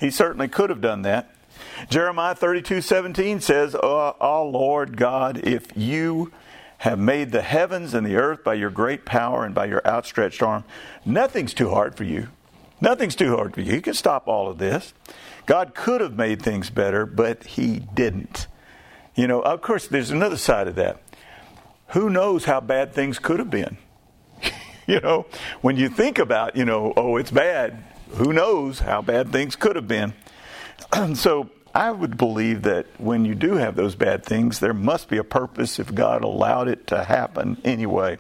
He 0.01 0.11
certainly 0.11 0.49
could 0.49 0.71
have 0.71 0.81
done 0.81 1.03
that. 1.03 1.35
Jeremiah 1.91 2.35
32 2.35 2.81
17 2.81 3.41
says, 3.41 3.75
oh, 3.75 4.17
oh 4.21 4.49
Lord 4.49 4.97
God, 4.97 5.39
if 5.45 5.77
you 5.77 6.33
have 6.79 6.99
made 6.99 7.31
the 7.31 7.43
heavens 7.43 7.95
and 7.95 8.07
the 8.07 8.17
earth 8.17 8.43
by 8.43 8.55
your 8.55 8.71
great 8.71 9.05
power 9.05 9.45
and 9.45 9.55
by 9.55 9.67
your 9.67 9.87
outstretched 9.87 10.43
arm, 10.43 10.65
nothing's 11.05 11.55
too 11.55 11.71
hard 11.71 11.95
for 11.95 12.05
you. 12.05 12.29
Nothing's 12.83 13.15
too 13.15 13.37
hard 13.37 13.55
for 13.55 13.61
you. 13.61 13.75
You 13.75 13.81
can 13.81 13.95
stop 13.95 14.27
all 14.27 14.49
of 14.49 14.59
this. 14.59 14.93
God 15.47 15.73
could 15.73 16.01
have 16.01 16.17
made 16.17 16.43
things 16.43 16.69
better, 16.69 17.07
but 17.07 17.45
He 17.45 17.79
didn't. 17.79 18.49
You 19.15 19.29
know, 19.29 19.41
of 19.41 19.63
course, 19.63 19.87
there's 19.87 20.11
another 20.11 20.37
side 20.37 20.67
of 20.67 20.75
that. 20.75 21.01
Who 21.89 22.11
knows 22.11 22.45
how 22.45 22.61
bad 22.61 22.93
things 22.93 23.21
could 23.21 23.39
have 23.39 23.51
been? 23.51 23.79
you 24.89 24.99
know, 24.99 25.27
when 25.61 25.77
you 25.77 25.89
think 25.89 26.19
about, 26.19 26.57
you 26.57 26.65
know, 26.65 26.93
oh, 26.97 27.19
it's 27.19 27.31
bad, 27.31 27.85
who 28.15 28.33
knows 28.33 28.81
how 28.81 29.01
bad 29.01 29.31
things 29.31 29.55
could 29.55 29.77
have 29.77 29.87
been. 29.87 30.13
so 31.15 31.51
I 31.73 31.93
would 31.93 32.17
believe 32.17 32.63
that 32.63 32.87
when 32.99 33.25
you 33.25 33.37
do 33.37 33.55
have 33.55 33.77
those 33.77 33.95
bad 33.95 34.25
things, 34.25 34.59
there 34.59 34.75
must 34.75 35.09
be 35.09 35.19
a 35.19 35.25
purpose 35.25 35.79
if 35.79 35.95
God 35.95 36.25
allowed 36.25 36.67
it 36.67 36.89
to 36.89 37.05
happen 37.05 37.61
anyway. 37.65 38.19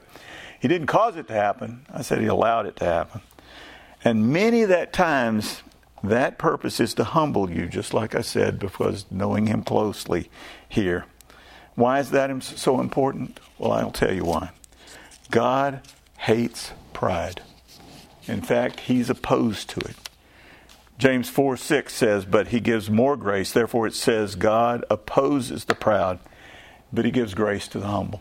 He 0.60 0.68
didn't 0.68 0.86
cause 0.86 1.16
it 1.16 1.26
to 1.26 1.34
happen. 1.34 1.84
I 1.92 2.02
said 2.02 2.20
He 2.20 2.26
allowed 2.26 2.66
it 2.66 2.76
to 2.76 2.84
happen. 2.84 3.22
And 4.04 4.32
many 4.32 4.62
of 4.62 4.68
that 4.68 4.92
times, 4.92 5.62
that 6.02 6.38
purpose 6.38 6.80
is 6.80 6.94
to 6.94 7.04
humble 7.04 7.50
you, 7.50 7.66
just 7.66 7.94
like 7.94 8.14
I 8.14 8.22
said, 8.22 8.58
because 8.58 9.06
knowing 9.10 9.46
Him 9.46 9.62
closely 9.62 10.30
here. 10.68 11.06
Why 11.74 12.00
is 12.00 12.10
that 12.10 12.42
so 12.42 12.80
important? 12.80 13.40
Well, 13.58 13.72
I'll 13.72 13.90
tell 13.90 14.12
you 14.12 14.24
why. 14.24 14.50
God 15.30 15.80
hates 16.18 16.72
pride. 16.92 17.42
In 18.26 18.42
fact, 18.42 18.80
He's 18.80 19.08
opposed 19.08 19.70
to 19.70 19.80
it. 19.80 19.96
James 21.02 21.28
4 21.28 21.56
6 21.56 21.92
says, 21.92 22.24
But 22.24 22.48
he 22.48 22.60
gives 22.60 22.88
more 22.88 23.16
grace. 23.16 23.50
Therefore, 23.50 23.88
it 23.88 23.94
says, 23.94 24.36
God 24.36 24.84
opposes 24.88 25.64
the 25.64 25.74
proud, 25.74 26.20
but 26.92 27.04
he 27.04 27.10
gives 27.10 27.34
grace 27.34 27.66
to 27.68 27.80
the 27.80 27.88
humble. 27.88 28.20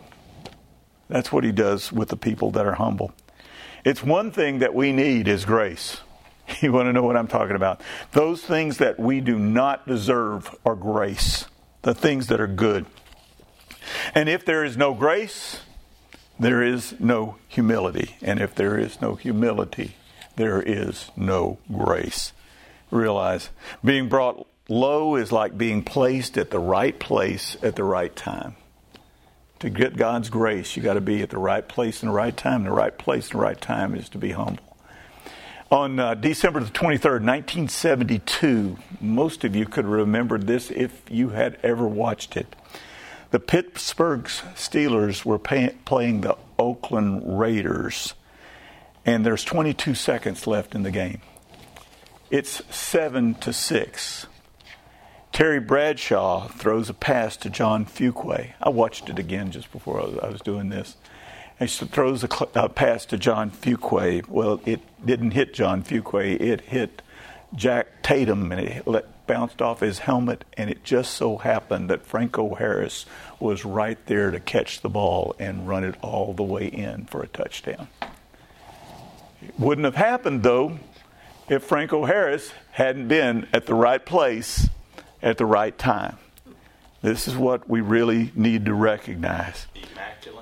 That's 1.07 1.31
what 1.31 1.43
he 1.43 1.51
does 1.51 1.91
with 1.91 2.09
the 2.09 2.17
people 2.17 2.49
that 2.51 2.65
are 2.65 2.73
humble. 2.73 3.13
It's 3.83 4.03
one 4.03 4.31
thing 4.31 4.59
that 4.59 4.73
we 4.73 4.91
need 4.91 5.27
is 5.27 5.45
grace. 5.45 6.01
You 6.59 6.73
want 6.73 6.87
to 6.87 6.93
know 6.93 7.03
what 7.03 7.15
I'm 7.15 7.29
talking 7.29 7.55
about? 7.55 7.79
Those 8.11 8.43
things 8.43 8.79
that 8.79 8.99
we 8.99 9.21
do 9.21 9.39
not 9.39 9.87
deserve 9.87 10.53
are 10.65 10.75
grace, 10.75 11.45
the 11.81 11.93
things 11.93 12.27
that 12.27 12.41
are 12.41 12.47
good. 12.47 12.85
And 14.13 14.27
if 14.27 14.43
there 14.43 14.65
is 14.65 14.75
no 14.75 14.93
grace, 14.93 15.61
there 16.37 16.61
is 16.61 16.93
no 16.99 17.37
humility. 17.47 18.17
And 18.21 18.41
if 18.41 18.53
there 18.53 18.77
is 18.77 19.01
no 19.01 19.15
humility, 19.15 19.95
there 20.35 20.61
is 20.61 21.09
no 21.15 21.59
grace 21.73 22.33
realize 22.91 23.49
being 23.83 24.09
brought 24.09 24.45
low 24.67 25.15
is 25.15 25.31
like 25.31 25.57
being 25.57 25.83
placed 25.83 26.37
at 26.37 26.51
the 26.51 26.59
right 26.59 26.99
place 26.99 27.57
at 27.63 27.75
the 27.75 27.83
right 27.83 28.15
time. 28.15 28.55
To 29.61 29.69
get 29.69 29.95
God's 29.95 30.31
grace, 30.31 30.75
you 30.75 30.81
got 30.81 30.95
to 30.95 31.01
be 31.01 31.21
at 31.21 31.29
the 31.29 31.37
right 31.37 31.67
place 31.67 32.01
in 32.01 32.09
the 32.09 32.15
right 32.15 32.35
time. 32.35 32.63
The 32.63 32.71
right 32.71 32.97
place 32.97 33.29
in 33.29 33.37
the 33.37 33.43
right 33.43 33.61
time 33.61 33.93
is 33.93 34.09
to 34.09 34.17
be 34.17 34.31
humble. 34.31 34.63
On 35.69 35.99
uh, 35.99 36.15
December 36.15 36.61
the 36.61 36.71
23rd, 36.71 37.21
1972, 37.21 38.77
most 38.99 39.43
of 39.43 39.55
you 39.55 39.67
could 39.67 39.85
remember 39.85 40.39
this 40.39 40.71
if 40.71 41.03
you 41.11 41.29
had 41.29 41.59
ever 41.61 41.87
watched 41.87 42.35
it. 42.37 42.55
The 43.29 43.39
Pittsburgh 43.39 44.23
Steelers 44.23 45.23
were 45.23 45.37
pay- 45.37 45.75
playing 45.85 46.21
the 46.21 46.37
Oakland 46.57 47.39
Raiders, 47.39 48.15
and 49.05 49.23
there's 49.23 49.43
22 49.43 49.93
seconds 49.93 50.47
left 50.47 50.73
in 50.73 50.81
the 50.81 50.91
game. 50.91 51.21
It's 52.31 52.63
seven 52.75 53.35
to 53.35 53.53
six. 53.53 54.25
Terry 55.31 55.61
Bradshaw 55.61 56.49
throws 56.49 56.89
a 56.89 56.93
pass 56.93 57.37
to 57.37 57.49
John 57.49 57.85
Fuqua. 57.85 58.53
I 58.61 58.69
watched 58.69 59.09
it 59.09 59.17
again 59.17 59.51
just 59.51 59.71
before 59.71 60.01
I 60.01 60.27
was 60.27 60.41
doing 60.41 60.69
this. 60.69 60.97
And 61.59 61.69
he 61.69 61.85
throws 61.85 62.23
a, 62.23 62.29
a 62.55 62.67
pass 62.67 63.05
to 63.07 63.17
John 63.17 63.49
Fuqua. 63.49 64.27
Well, 64.27 64.59
it 64.65 64.81
didn't 65.05 65.31
hit 65.31 65.53
John 65.53 65.83
Fuqua. 65.83 66.39
It 66.39 66.61
hit 66.61 67.01
Jack 67.55 68.03
Tatum, 68.03 68.51
and 68.51 68.61
it 68.61 68.87
let, 68.87 69.25
bounced 69.25 69.61
off 69.61 69.79
his 69.79 69.99
helmet. 69.99 70.43
And 70.57 70.69
it 70.69 70.83
just 70.83 71.13
so 71.13 71.37
happened 71.37 71.89
that 71.89 72.05
Franco 72.05 72.55
Harris 72.55 73.05
was 73.39 73.63
right 73.63 74.03
there 74.07 74.31
to 74.31 74.39
catch 74.39 74.81
the 74.81 74.89
ball 74.89 75.33
and 75.39 75.67
run 75.67 75.85
it 75.85 75.95
all 76.01 76.33
the 76.33 76.43
way 76.43 76.67
in 76.67 77.05
for 77.05 77.23
a 77.23 77.27
touchdown. 77.27 77.87
It 79.41 79.57
wouldn't 79.57 79.85
have 79.85 79.95
happened 79.95 80.43
though 80.43 80.77
if 81.49 81.63
Franco 81.63 82.05
Harris 82.05 82.51
hadn't 82.71 83.07
been 83.07 83.47
at 83.53 83.65
the 83.65 83.73
right 83.73 84.05
place 84.05 84.69
at 85.21 85.37
the 85.37 85.45
right 85.45 85.77
time. 85.77 86.17
This 87.01 87.27
is 87.27 87.35
what 87.35 87.67
we 87.69 87.81
really 87.81 88.31
need 88.35 88.65
to 88.65 88.73
recognize. 88.73 89.67
Immaculate. 89.75 90.40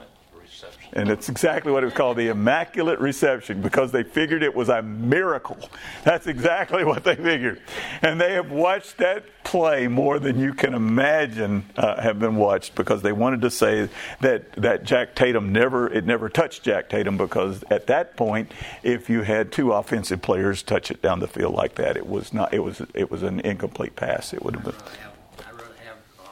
And 0.94 1.10
it's 1.10 1.30
exactly 1.30 1.72
what 1.72 1.84
it 1.84 1.88
was 1.88 1.94
called 1.94 2.18
the 2.18 2.30
Immaculate 2.30 3.00
Reception 3.00 3.62
because 3.62 3.92
they 3.92 4.04
figured 4.04 4.42
it 4.42 4.56
was 4.56 4.70
a 4.70 4.82
miracle. 4.82 5.58
That's 6.04 6.26
exactly 6.26 6.84
what 6.84 7.04
they 7.04 7.16
figured. 7.16 7.62
And 8.02 8.20
they 8.20 8.34
have 8.34 8.52
watched 8.52 8.98
that 8.98 9.26
play 9.44 9.88
more 9.88 10.20
than 10.20 10.40
you 10.40 10.54
can 10.54 10.74
imagine 10.74 11.66
uh, 11.78 12.02
have 12.02 12.20
been 12.20 12.36
watched 12.36 12.76
because 12.76 13.02
they 13.02 13.12
wanted 13.12 13.42
to 13.42 13.52
say 13.52 13.90
that, 14.22 14.52
that 14.54 14.84
Jack 14.84 15.16
Tatum 15.16 15.52
never, 15.52 15.92
it 15.92 16.06
never 16.06 16.28
touched 16.28 16.64
Jack 16.64 16.90
Tatum 16.90 17.18
because 17.18 17.64
at 17.70 17.88
that 17.88 18.18
point, 18.18 18.52
if 18.82 19.10
you 19.10 19.22
had 19.22 19.52
two 19.52 19.72
offensive 19.72 20.22
players 20.22 20.64
touch 20.64 20.90
it 20.90 21.02
down 21.02 21.20
the 21.20 21.28
field 21.28 21.54
like 21.54 21.76
that, 21.76 21.98
it 21.98 22.08
was 22.08 22.34
not, 22.34 22.54
it 22.54 22.60
was, 22.60 22.82
it 22.94 23.12
was 23.12 23.22
an 23.22 23.40
incomplete 23.42 23.96
pass. 23.96 24.34
It 24.34 24.44
would 24.44 24.56
have 24.56 24.64
been. 24.64 24.74
I'd 24.74 25.54
rather 25.54 25.64
have 25.86 25.98
uh, 26.20 26.30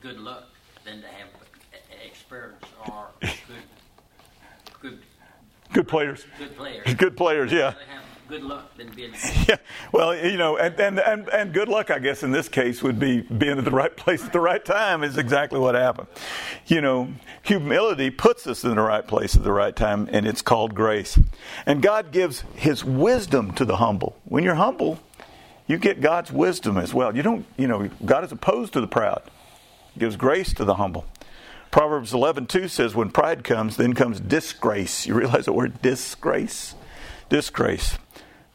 good 0.00 0.18
luck 0.18 0.44
than 0.84 1.00
to 1.02 1.08
have 1.08 1.28
experience 2.04 2.64
or 2.88 3.06
good, 3.20 3.62
good, 4.80 4.98
Good 5.74 5.88
players. 5.88 6.24
good 6.38 6.56
players. 6.56 6.94
Good 6.94 7.16
players, 7.16 7.52
yeah. 7.52 7.58
I'd 7.58 7.74
rather 7.74 7.84
have 7.86 8.04
good 8.28 8.42
luck 8.44 8.76
than 8.76 8.90
being. 8.94 9.12
Yeah, 9.48 9.56
well, 9.92 10.16
you 10.16 10.38
know, 10.38 10.56
and, 10.56 10.78
and, 10.78 11.00
and, 11.00 11.28
and 11.28 11.52
good 11.52 11.68
luck, 11.68 11.90
I 11.90 11.98
guess, 11.98 12.22
in 12.22 12.30
this 12.30 12.48
case 12.48 12.80
would 12.82 12.98
be 12.98 13.22
being 13.22 13.58
at 13.58 13.64
the 13.64 13.70
right 13.72 13.94
place 13.94 14.24
at 14.24 14.32
the 14.32 14.40
right 14.40 14.64
time 14.64 15.02
is 15.02 15.18
exactly 15.18 15.58
what 15.58 15.74
happened. 15.74 16.06
You 16.66 16.80
know, 16.80 17.12
humility 17.42 18.10
puts 18.10 18.46
us 18.46 18.62
in 18.62 18.76
the 18.76 18.82
right 18.82 19.06
place 19.06 19.34
at 19.36 19.42
the 19.42 19.52
right 19.52 19.74
time, 19.74 20.08
and 20.12 20.26
it's 20.26 20.42
called 20.42 20.74
grace. 20.74 21.18
And 21.66 21.82
God 21.82 22.12
gives 22.12 22.44
His 22.54 22.84
wisdom 22.84 23.52
to 23.54 23.64
the 23.64 23.76
humble. 23.76 24.16
When 24.24 24.44
you're 24.44 24.54
humble, 24.54 25.00
you 25.66 25.76
get 25.76 26.00
God's 26.00 26.30
wisdom 26.30 26.78
as 26.78 26.94
well. 26.94 27.14
You 27.16 27.22
don't, 27.22 27.46
you 27.58 27.66
know, 27.66 27.90
God 28.04 28.24
is 28.24 28.32
opposed 28.32 28.72
to 28.74 28.80
the 28.80 28.86
proud, 28.86 29.22
he 29.92 30.00
gives 30.00 30.14
grace 30.16 30.54
to 30.54 30.64
the 30.64 30.76
humble. 30.76 31.04
Proverbs 31.74 32.12
11:2 32.12 32.68
says, 32.68 32.94
"When 32.94 33.10
pride 33.10 33.42
comes, 33.42 33.78
then 33.78 33.94
comes 33.94 34.20
disgrace." 34.20 35.08
You 35.08 35.14
realize 35.14 35.46
the 35.46 35.52
word 35.52 35.82
disgrace? 35.82 36.76
Disgrace. 37.28 37.98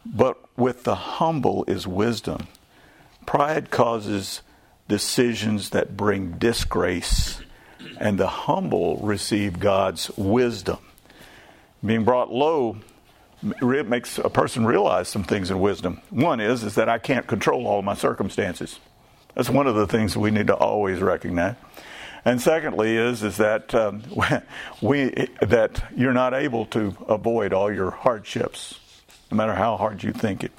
But 0.05 0.37
with 0.55 0.85
the 0.85 0.95
humble 0.95 1.65
is 1.67 1.85
wisdom. 1.85 2.47
Pride 3.25 3.71
causes 3.71 4.41
decisions 4.87 5.71
that 5.71 5.97
bring 5.97 6.35
disgrace, 6.37 7.41
and 7.99 8.17
the 8.17 8.47
humble 8.47 8.95
receive 9.03 9.59
God's 9.59 10.09
wisdom. 10.15 10.77
Being 11.85 12.05
brought 12.05 12.31
low 12.31 12.77
makes 13.61 14.17
a 14.17 14.29
person 14.29 14.65
realize 14.65 15.09
some 15.09 15.25
things 15.25 15.51
in 15.51 15.59
wisdom. 15.59 15.99
One 16.09 16.39
is 16.39 16.63
is 16.63 16.75
that 16.75 16.87
I 16.87 16.99
can't 16.99 17.27
control 17.27 17.67
all 17.67 17.81
my 17.81 17.95
circumstances. 17.95 18.79
That's 19.35 19.49
one 19.49 19.67
of 19.67 19.75
the 19.75 19.87
things 19.87 20.15
we 20.15 20.31
need 20.31 20.47
to 20.47 20.55
always 20.55 21.01
recognize. 21.01 21.55
And 22.25 22.41
secondly, 22.41 22.95
is 22.97 23.23
is 23.23 23.37
that 23.37 23.73
um, 23.73 24.03
we 24.81 25.09
that 25.41 25.83
you're 25.95 26.13
not 26.13 26.33
able 26.33 26.65
to 26.67 26.95
avoid 27.07 27.53
all 27.53 27.71
your 27.71 27.91
hardships, 27.91 28.79
no 29.31 29.37
matter 29.37 29.53
how 29.53 29.77
hard 29.77 30.03
you 30.03 30.11
think 30.11 30.43
it. 30.43 30.51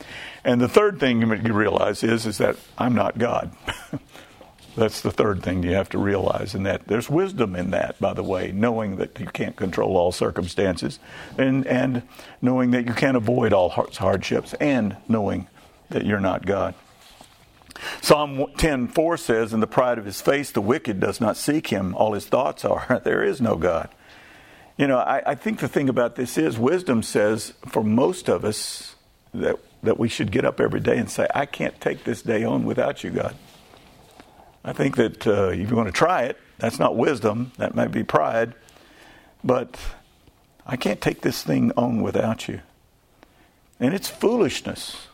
And 0.44 0.60
the 0.60 0.68
third 0.68 1.00
thing 1.00 1.20
you 1.20 1.52
realize 1.52 2.02
is 2.02 2.26
is 2.26 2.38
that 2.38 2.56
I'm 2.78 2.94
not 2.94 3.18
God. 3.18 3.52
That's 4.76 5.00
the 5.00 5.10
third 5.10 5.42
thing 5.42 5.64
you 5.64 5.72
have 5.72 5.88
to 5.90 5.98
realize, 5.98 6.54
and 6.54 6.64
that 6.64 6.86
there's 6.86 7.10
wisdom 7.10 7.56
in 7.56 7.72
that, 7.72 7.98
by 8.00 8.14
the 8.14 8.22
way, 8.22 8.52
knowing 8.52 8.96
that 8.96 9.18
you 9.18 9.26
can't 9.26 9.56
control 9.56 9.96
all 9.96 10.12
circumstances, 10.12 11.00
and 11.36 11.66
and 11.66 12.02
knowing 12.40 12.70
that 12.70 12.86
you 12.86 12.94
can't 12.94 13.16
avoid 13.16 13.52
all 13.52 13.68
hardships, 13.68 14.54
and 14.54 14.96
knowing 15.08 15.48
that 15.90 16.06
you're 16.06 16.20
not 16.20 16.46
God. 16.46 16.74
Psalm 18.00 18.46
10:4 18.56 19.16
says, 19.16 19.52
"In 19.52 19.60
the 19.60 19.66
pride 19.66 19.98
of 19.98 20.04
his 20.04 20.20
face, 20.20 20.50
the 20.50 20.60
wicked 20.60 21.00
does 21.00 21.20
not 21.20 21.36
seek 21.36 21.68
him. 21.68 21.94
All 21.94 22.12
his 22.12 22.26
thoughts 22.26 22.64
are, 22.64 23.00
there 23.04 23.22
is 23.22 23.40
no 23.40 23.56
God." 23.56 23.88
You 24.76 24.86
know, 24.86 24.98
I, 24.98 25.22
I 25.26 25.34
think 25.34 25.60
the 25.60 25.68
thing 25.68 25.88
about 25.88 26.16
this 26.16 26.38
is 26.38 26.58
wisdom 26.58 27.02
says 27.02 27.52
for 27.68 27.82
most 27.82 28.28
of 28.28 28.44
us 28.44 28.96
that 29.34 29.56
that 29.82 29.98
we 29.98 30.08
should 30.08 30.30
get 30.30 30.44
up 30.44 30.60
every 30.60 30.80
day 30.80 30.98
and 30.98 31.10
say, 31.10 31.26
"I 31.34 31.46
can't 31.46 31.80
take 31.80 32.04
this 32.04 32.22
day 32.22 32.44
on 32.44 32.64
without 32.64 33.04
you, 33.04 33.10
God." 33.10 33.34
I 34.64 34.72
think 34.72 34.96
that 34.96 35.26
uh, 35.26 35.48
if 35.48 35.70
you 35.70 35.76
want 35.76 35.88
to 35.88 35.92
try 35.92 36.24
it, 36.24 36.38
that's 36.58 36.78
not 36.78 36.96
wisdom. 36.96 37.52
That 37.56 37.74
might 37.74 37.90
be 37.90 38.04
pride, 38.04 38.54
but 39.42 39.78
I 40.66 40.76
can't 40.76 41.00
take 41.00 41.22
this 41.22 41.42
thing 41.42 41.72
on 41.76 42.02
without 42.02 42.46
you. 42.46 42.60
And 43.78 43.94
it's 43.94 44.08
foolishness. 44.08 45.08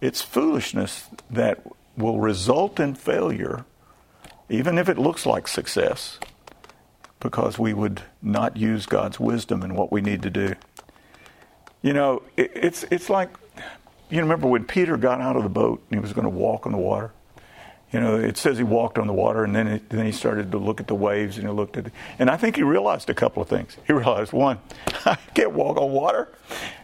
It's 0.00 0.22
foolishness 0.22 1.08
that 1.28 1.62
will 1.96 2.18
result 2.20 2.80
in 2.80 2.94
failure, 2.94 3.64
even 4.48 4.78
if 4.78 4.88
it 4.88 4.98
looks 4.98 5.26
like 5.26 5.48
success, 5.48 6.18
because 7.20 7.58
we 7.58 7.74
would 7.74 8.02
not 8.22 8.56
use 8.56 8.86
God's 8.86 9.20
wisdom 9.20 9.62
in 9.62 9.74
what 9.74 9.92
we 9.92 10.00
need 10.00 10.22
to 10.22 10.30
do. 10.30 10.54
You 11.82 11.92
know, 11.92 12.22
it, 12.36 12.50
it's, 12.54 12.84
it's 12.84 13.10
like, 13.10 13.30
you 14.10 14.20
remember 14.20 14.48
when 14.48 14.64
Peter 14.64 14.96
got 14.96 15.20
out 15.20 15.36
of 15.36 15.42
the 15.42 15.48
boat 15.48 15.82
and 15.90 15.98
he 15.98 16.02
was 16.02 16.12
going 16.12 16.24
to 16.24 16.30
walk 16.30 16.66
on 16.66 16.72
the 16.72 16.78
water? 16.78 17.12
You 17.92 17.98
know, 17.98 18.16
it 18.16 18.36
says 18.36 18.56
he 18.56 18.62
walked 18.62 18.98
on 18.98 19.08
the 19.08 19.12
water, 19.12 19.42
and 19.42 19.54
then 19.54 19.66
it, 19.66 19.90
then 19.90 20.06
he 20.06 20.12
started 20.12 20.52
to 20.52 20.58
look 20.58 20.80
at 20.80 20.86
the 20.86 20.94
waves, 20.94 21.38
and 21.38 21.46
he 21.46 21.52
looked 21.52 21.76
at, 21.76 21.88
it, 21.88 21.92
and 22.20 22.30
I 22.30 22.36
think 22.36 22.54
he 22.54 22.62
realized 22.62 23.10
a 23.10 23.14
couple 23.14 23.42
of 23.42 23.48
things. 23.48 23.76
He 23.84 23.92
realized 23.92 24.32
one, 24.32 24.60
I 25.04 25.16
can't 25.34 25.52
walk 25.52 25.76
on 25.76 25.90
water, 25.90 26.28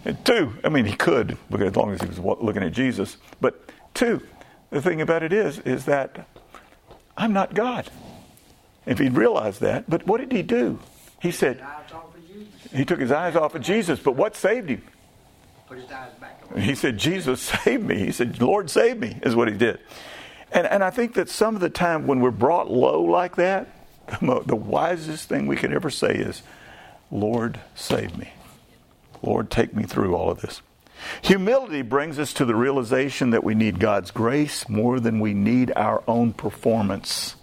and 0.04 0.24
two, 0.26 0.52
I 0.64 0.68
mean 0.68 0.84
he 0.84 0.96
could, 0.96 1.38
as 1.52 1.76
long 1.76 1.92
as 1.92 2.00
he 2.00 2.08
was 2.08 2.18
looking 2.18 2.64
at 2.64 2.72
Jesus. 2.72 3.18
But 3.40 3.70
two, 3.94 4.20
the 4.70 4.82
thing 4.82 5.00
about 5.00 5.22
it 5.22 5.32
is, 5.32 5.58
is 5.60 5.84
that 5.86 6.28
I'm 7.16 7.32
not 7.32 7.54
God. 7.54 7.90
If 8.84 8.98
he'd 8.98 9.14
realized 9.14 9.60
that, 9.60 9.88
but 9.88 10.06
what 10.06 10.20
did 10.20 10.32
he 10.32 10.42
do? 10.42 10.78
He 11.20 11.30
said, 11.30 11.64
he 12.72 12.84
took 12.84 13.00
his 13.00 13.10
eyes 13.10 13.36
off 13.36 13.54
of 13.54 13.62
Jesus, 13.62 13.98
but 13.98 14.16
what 14.16 14.36
saved 14.36 14.68
him? 14.68 14.82
Put 15.66 15.78
his 15.78 15.90
eyes 15.90 16.12
back 16.20 16.42
on. 16.50 16.60
He 16.60 16.74
said, 16.74 16.98
Jesus, 16.98 17.40
save 17.64 17.82
me. 17.82 17.98
He 17.98 18.12
said, 18.12 18.40
Lord, 18.40 18.70
save 18.70 18.98
me, 18.98 19.18
is 19.22 19.34
what 19.34 19.48
he 19.48 19.56
did. 19.56 19.80
And, 20.52 20.66
and 20.66 20.84
I 20.84 20.90
think 20.90 21.14
that 21.14 21.28
some 21.28 21.54
of 21.54 21.60
the 21.60 21.70
time 21.70 22.06
when 22.06 22.20
we're 22.20 22.30
brought 22.30 22.70
low 22.70 23.02
like 23.02 23.36
that, 23.36 23.68
the, 24.20 24.42
the 24.44 24.56
wisest 24.56 25.28
thing 25.28 25.46
we 25.46 25.56
could 25.56 25.72
ever 25.72 25.90
say 25.90 26.14
is, 26.14 26.42
Lord, 27.10 27.60
save 27.74 28.16
me. 28.16 28.32
Lord, 29.22 29.50
take 29.50 29.74
me 29.74 29.84
through 29.84 30.14
all 30.14 30.30
of 30.30 30.40
this. 30.40 30.60
Humility 31.22 31.82
brings 31.82 32.18
us 32.18 32.32
to 32.34 32.44
the 32.44 32.54
realization 32.54 33.30
that 33.30 33.44
we 33.44 33.54
need 33.54 33.78
God's 33.78 34.10
grace 34.10 34.68
more 34.68 35.00
than 35.00 35.20
we 35.20 35.34
need 35.34 35.72
our 35.76 36.02
own 36.06 36.32
performance. 36.32 37.36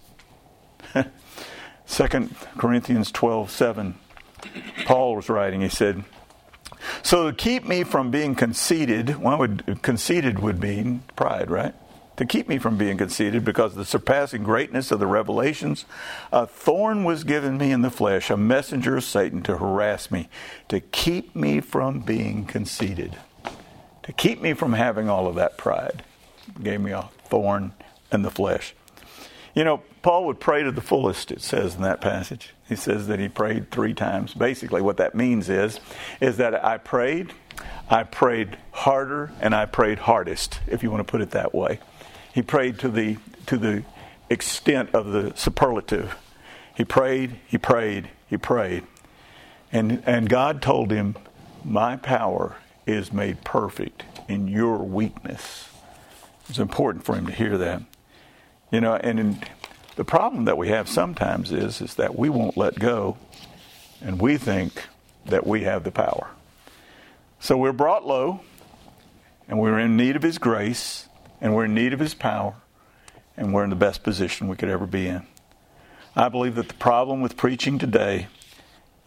2 1.87 2.07
Corinthians 2.57 3.11
12 3.11 3.51
7, 3.51 3.95
Paul 4.85 5.15
was 5.15 5.29
writing, 5.29 5.61
he 5.61 5.69
said, 5.69 6.03
So 7.01 7.29
to 7.29 7.35
keep 7.35 7.65
me 7.65 7.83
from 7.83 8.11
being 8.11 8.35
conceited, 8.35 9.17
what 9.17 9.39
would 9.39 9.79
conceited 9.81 10.39
would 10.39 10.59
mean 10.59 11.03
pride, 11.15 11.51
right? 11.51 11.73
To 12.17 12.25
keep 12.25 12.47
me 12.47 12.59
from 12.59 12.77
being 12.77 12.97
conceited, 12.97 13.43
because 13.43 13.71
of 13.71 13.79
the 13.79 13.85
surpassing 13.85 14.43
greatness 14.43 14.91
of 14.91 14.99
the 14.99 15.07
revelations, 15.07 15.85
a 16.31 16.45
thorn 16.45 17.03
was 17.03 17.23
given 17.23 17.57
me 17.57 17.71
in 17.71 17.81
the 17.81 17.89
flesh, 17.89 18.29
a 18.29 18.37
messenger 18.37 18.97
of 18.97 19.03
Satan 19.03 19.41
to 19.43 19.57
harass 19.57 20.11
me, 20.11 20.29
to 20.67 20.79
keep 20.79 21.35
me 21.35 21.59
from 21.59 22.01
being 22.01 22.45
conceited, 22.45 23.17
to 24.03 24.13
keep 24.13 24.41
me 24.41 24.53
from 24.53 24.73
having 24.73 25.09
all 25.09 25.27
of 25.27 25.35
that 25.35 25.57
pride. 25.57 26.03
Gave 26.61 26.81
me 26.81 26.91
a 26.91 27.09
thorn 27.25 27.73
in 28.11 28.21
the 28.21 28.31
flesh. 28.31 28.75
You 29.55 29.63
know, 29.63 29.81
Paul 30.01 30.25
would 30.25 30.39
pray 30.39 30.63
to 30.63 30.71
the 30.71 30.81
fullest, 30.81 31.31
it 31.31 31.41
says 31.41 31.75
in 31.75 31.81
that 31.83 32.01
passage. 32.01 32.53
He 32.67 32.75
says 32.75 33.07
that 33.07 33.19
he 33.19 33.29
prayed 33.29 33.71
three 33.71 33.93
times. 33.93 34.33
Basically, 34.33 34.81
what 34.81 34.97
that 34.97 35.15
means 35.15 35.49
is, 35.49 35.79
is 36.19 36.37
that 36.37 36.63
I 36.65 36.77
prayed, 36.77 37.33
I 37.89 38.03
prayed 38.03 38.57
harder, 38.71 39.31
and 39.39 39.53
I 39.53 39.65
prayed 39.65 39.99
hardest, 39.99 40.59
if 40.67 40.83
you 40.83 40.91
want 40.91 41.05
to 41.05 41.11
put 41.11 41.21
it 41.21 41.31
that 41.31 41.53
way. 41.53 41.79
He 42.33 42.41
prayed 42.41 42.79
to 42.79 42.89
the, 42.89 43.17
to 43.45 43.57
the 43.57 43.83
extent 44.29 44.89
of 44.93 45.11
the 45.11 45.33
superlative. 45.35 46.17
He 46.75 46.83
prayed, 46.83 47.39
he 47.47 47.57
prayed, 47.57 48.09
he 48.27 48.37
prayed. 48.37 48.83
And, 49.71 50.03
and 50.05 50.27
God 50.27 50.61
told 50.61 50.91
him, 50.91 51.15
My 51.63 51.95
power 51.95 52.57
is 52.85 53.13
made 53.13 53.43
perfect 53.43 54.03
in 54.27 54.47
your 54.47 54.77
weakness. 54.77 55.69
It's 56.49 56.59
important 56.59 57.05
for 57.05 57.15
him 57.15 57.25
to 57.27 57.31
hear 57.31 57.57
that. 57.57 57.81
You 58.71 58.81
know, 58.81 58.95
and 58.95 59.19
in, 59.19 59.43
the 59.95 60.03
problem 60.03 60.45
that 60.45 60.57
we 60.57 60.69
have 60.69 60.89
sometimes 60.89 61.51
is 61.51 61.81
is 61.81 61.95
that 61.95 62.17
we 62.17 62.29
won't 62.29 62.57
let 62.57 62.79
go, 62.79 63.17
and 64.01 64.19
we 64.19 64.37
think 64.37 64.87
that 65.25 65.45
we 65.45 65.63
have 65.63 65.83
the 65.83 65.91
power. 65.91 66.29
So 67.39 67.57
we're 67.57 67.73
brought 67.73 68.05
low, 68.05 68.41
and 69.47 69.59
we're 69.59 69.79
in 69.79 69.95
need 69.95 70.15
of 70.15 70.23
His 70.23 70.37
grace, 70.37 71.07
and 71.39 71.53
we're 71.53 71.65
in 71.65 71.73
need 71.73 71.93
of 71.93 71.99
His 71.99 72.13
power, 72.13 72.55
and 73.37 73.53
we're 73.53 73.63
in 73.63 73.69
the 73.69 73.75
best 73.75 74.03
position 74.03 74.47
we 74.47 74.55
could 74.55 74.69
ever 74.69 74.87
be 74.87 75.07
in. 75.07 75.25
I 76.15 76.29
believe 76.29 76.55
that 76.55 76.67
the 76.67 76.73
problem 76.75 77.21
with 77.21 77.37
preaching 77.37 77.79
today 77.79 78.27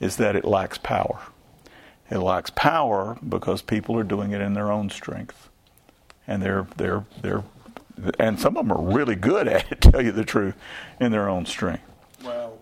is 0.01 0.17
that 0.17 0.37
it 0.37 0.45
lacks 0.45 0.79
power. 0.79 1.21
It 2.11 2.19
lacks 2.19 2.51
power 2.51 3.19
because 3.29 3.63
people 3.63 3.99
are 3.99 4.05
doing 4.05 4.33
it 4.33 4.41
in 4.41 4.55
their 4.55 4.71
own 4.71 4.91
strength, 4.91 5.49
and 6.27 6.43
they're 6.43 6.67
they're 6.77 7.05
they're 7.21 7.45
and 8.19 8.39
some 8.39 8.57
of 8.57 8.67
them 8.67 8.77
are 8.77 8.83
really 8.83 9.17
good 9.17 9.49
at 9.57 9.71
it, 9.73 9.81
tell 9.81 10.03
you 10.03 10.13
the 10.13 10.25
truth, 10.25 10.55
in 11.01 11.13
their 11.13 11.29
own 11.29 11.47
strength. 11.47 11.83
Well, 12.23 12.59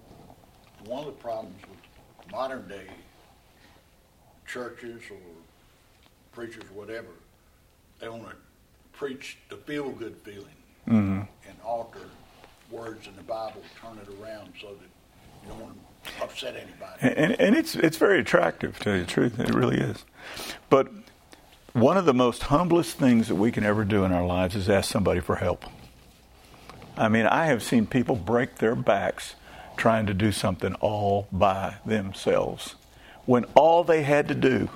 one 0.86 1.00
of 1.00 1.06
the 1.06 1.22
problems 1.22 1.60
with 1.68 2.32
modern 2.32 2.66
day 2.68 2.86
churches 4.46 5.02
or 5.10 5.16
preachers 6.32 6.62
or 6.64 6.78
whatever, 6.78 7.08
they 7.98 8.08
want 8.08 8.28
to 8.28 8.36
preach 8.92 9.38
the 9.48 9.56
feel 9.56 9.90
good 9.90 10.16
feeling 10.22 10.56
mm-hmm. 10.88 11.20
and 11.48 11.56
alter 11.64 12.08
words 12.70 13.06
in 13.06 13.16
the 13.16 13.22
Bible, 13.22 13.62
turn 13.80 13.98
it 13.98 14.08
around 14.22 14.52
so 14.60 14.68
that 14.68 14.88
you 15.42 15.48
don't 15.48 15.60
want 15.60 15.74
to 15.74 15.83
upset 16.20 16.56
anybody. 16.56 16.98
And, 17.00 17.40
and 17.40 17.56
it's 17.56 17.74
it's 17.74 17.96
very 17.96 18.20
attractive, 18.20 18.78
to 18.78 18.84
tell 18.84 18.94
you 18.94 19.00
the 19.00 19.06
truth. 19.06 19.38
It 19.38 19.54
really 19.54 19.78
is. 19.78 20.04
But 20.70 20.88
one 21.72 21.96
of 21.96 22.04
the 22.04 22.14
most 22.14 22.44
humblest 22.44 22.98
things 22.98 23.28
that 23.28 23.34
we 23.34 23.50
can 23.50 23.64
ever 23.64 23.84
do 23.84 24.04
in 24.04 24.12
our 24.12 24.24
lives 24.24 24.54
is 24.54 24.68
ask 24.68 24.90
somebody 24.90 25.20
for 25.20 25.36
help. 25.36 25.64
I 26.96 27.08
mean, 27.08 27.26
I 27.26 27.46
have 27.46 27.62
seen 27.62 27.86
people 27.86 28.14
break 28.14 28.56
their 28.56 28.76
backs 28.76 29.34
trying 29.76 30.06
to 30.06 30.14
do 30.14 30.30
something 30.30 30.74
all 30.76 31.26
by 31.32 31.76
themselves 31.84 32.76
when 33.26 33.44
all 33.54 33.84
they 33.84 34.02
had 34.02 34.28
to 34.28 34.34
do 34.34 34.70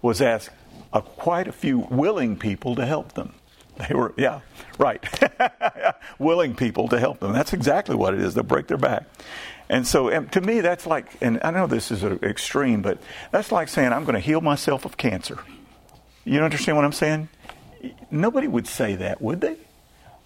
was 0.00 0.22
ask 0.22 0.52
a, 0.92 1.02
quite 1.02 1.48
a 1.48 1.52
few 1.52 1.78
willing 1.78 2.36
people 2.36 2.76
to 2.76 2.86
help 2.86 3.14
them. 3.14 3.34
They 3.78 3.94
were, 3.94 4.12
yeah, 4.16 4.40
right. 4.78 5.02
willing 6.18 6.54
people 6.54 6.88
to 6.88 6.98
help 6.98 7.20
them. 7.20 7.32
That's 7.32 7.52
exactly 7.52 7.94
what 7.94 8.14
it 8.14 8.20
is. 8.20 8.34
They'll 8.34 8.44
break 8.44 8.66
their 8.66 8.76
back. 8.76 9.04
And 9.68 9.86
so, 9.86 10.08
and 10.08 10.30
to 10.32 10.40
me, 10.40 10.60
that's 10.60 10.86
like, 10.86 11.06
and 11.20 11.40
I 11.44 11.50
know 11.50 11.66
this 11.66 11.90
is 11.90 12.02
extreme, 12.02 12.82
but 12.82 12.98
that's 13.30 13.52
like 13.52 13.68
saying, 13.68 13.92
I'm 13.92 14.04
going 14.04 14.14
to 14.14 14.20
heal 14.20 14.40
myself 14.40 14.84
of 14.84 14.96
cancer. 14.96 15.38
You 16.24 16.40
understand 16.40 16.76
what 16.76 16.84
I'm 16.84 16.92
saying? 16.92 17.28
Nobody 18.10 18.48
would 18.48 18.66
say 18.66 18.96
that, 18.96 19.20
would 19.22 19.40
they? 19.40 19.56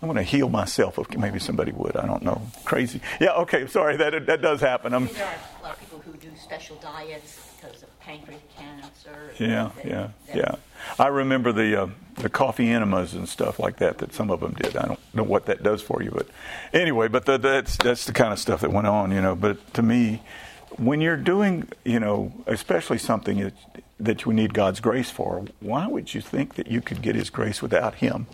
I'm 0.01 0.09
going 0.09 0.17
to 0.17 0.23
heal 0.23 0.49
myself. 0.49 0.99
Of 0.99 1.17
maybe 1.17 1.39
somebody 1.39 1.71
would. 1.73 1.97
I 1.97 2.07
don't 2.07 2.23
know. 2.23 2.43
Crazy. 2.65 3.01
Yeah. 3.21 3.35
Okay. 3.35 3.69
Sorry. 3.69 3.97
That 3.97 4.27
that 4.27 4.43
does 4.43 4.61
happen. 4.61 4.93
I'm, 4.95 5.07
there 5.07 5.25
are 5.25 5.35
a 5.61 5.63
lot 5.63 5.75
of 5.75 5.81
people 5.81 6.01
who 6.01 6.13
do 6.15 6.29
special 6.37 6.75
diets 6.77 7.52
because 7.63 7.83
of 7.83 8.01
pancreatic 8.01 8.57
cancer. 8.57 9.33
Yeah. 9.39 9.71
yeah. 9.85 10.09
Yeah. 10.35 10.55
I 10.99 11.09
remember 11.09 11.53
the 11.53 11.83
uh, 11.83 11.89
the 12.17 12.29
coffee 12.29 12.69
enemas 12.71 13.15
and 13.15 13.29
stuff 13.29 13.59
like 13.59 13.77
that 13.77 13.99
that 13.99 14.13
some 14.13 14.31
of 14.31 14.41
them 14.41 14.55
did. 14.55 14.77
I 14.77 14.87
don't 14.87 15.15
know 15.15 15.23
what 15.23 15.47
that 15.47 15.63
does 15.63 15.83
for 15.83 16.03
you, 16.03 16.11
but 16.11 16.29
anyway. 16.73 17.09
But 17.09 17.27
the, 17.27 17.39
that's 17.39 17.77
that's 17.77 18.05
the 18.05 18.13
kind 18.13 18.33
of 18.33 18.39
stuff 18.39 18.61
that 18.63 18.73
went 18.73 18.87
on, 18.87 19.13
you 19.13 19.21
know. 19.21 19.35
But 19.35 19.75
to 19.75 19.83
me, 19.83 20.23
when 20.77 21.01
you're 21.01 21.17
doing, 21.17 21.69
you 21.85 22.01
know, 22.01 22.33
especially 22.47 22.99
something 22.99 23.39
that, 23.41 23.55
that 24.01 24.25
you 24.25 24.33
need 24.33 24.55
God's 24.55 24.81
grace 24.81 25.11
for, 25.11 25.45
why 25.61 25.87
would 25.87 26.13
you 26.15 26.21
think 26.21 26.55
that 26.55 26.67
you 26.67 26.81
could 26.81 27.03
get 27.03 27.15
His 27.15 27.31
grace 27.31 27.63
without 27.63 27.97
Him? 27.97 28.27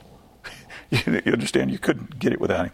you 1.07 1.33
understand? 1.33 1.71
You 1.71 1.79
couldn't 1.79 2.19
get 2.19 2.33
it 2.33 2.41
without 2.41 2.67
Him. 2.67 2.73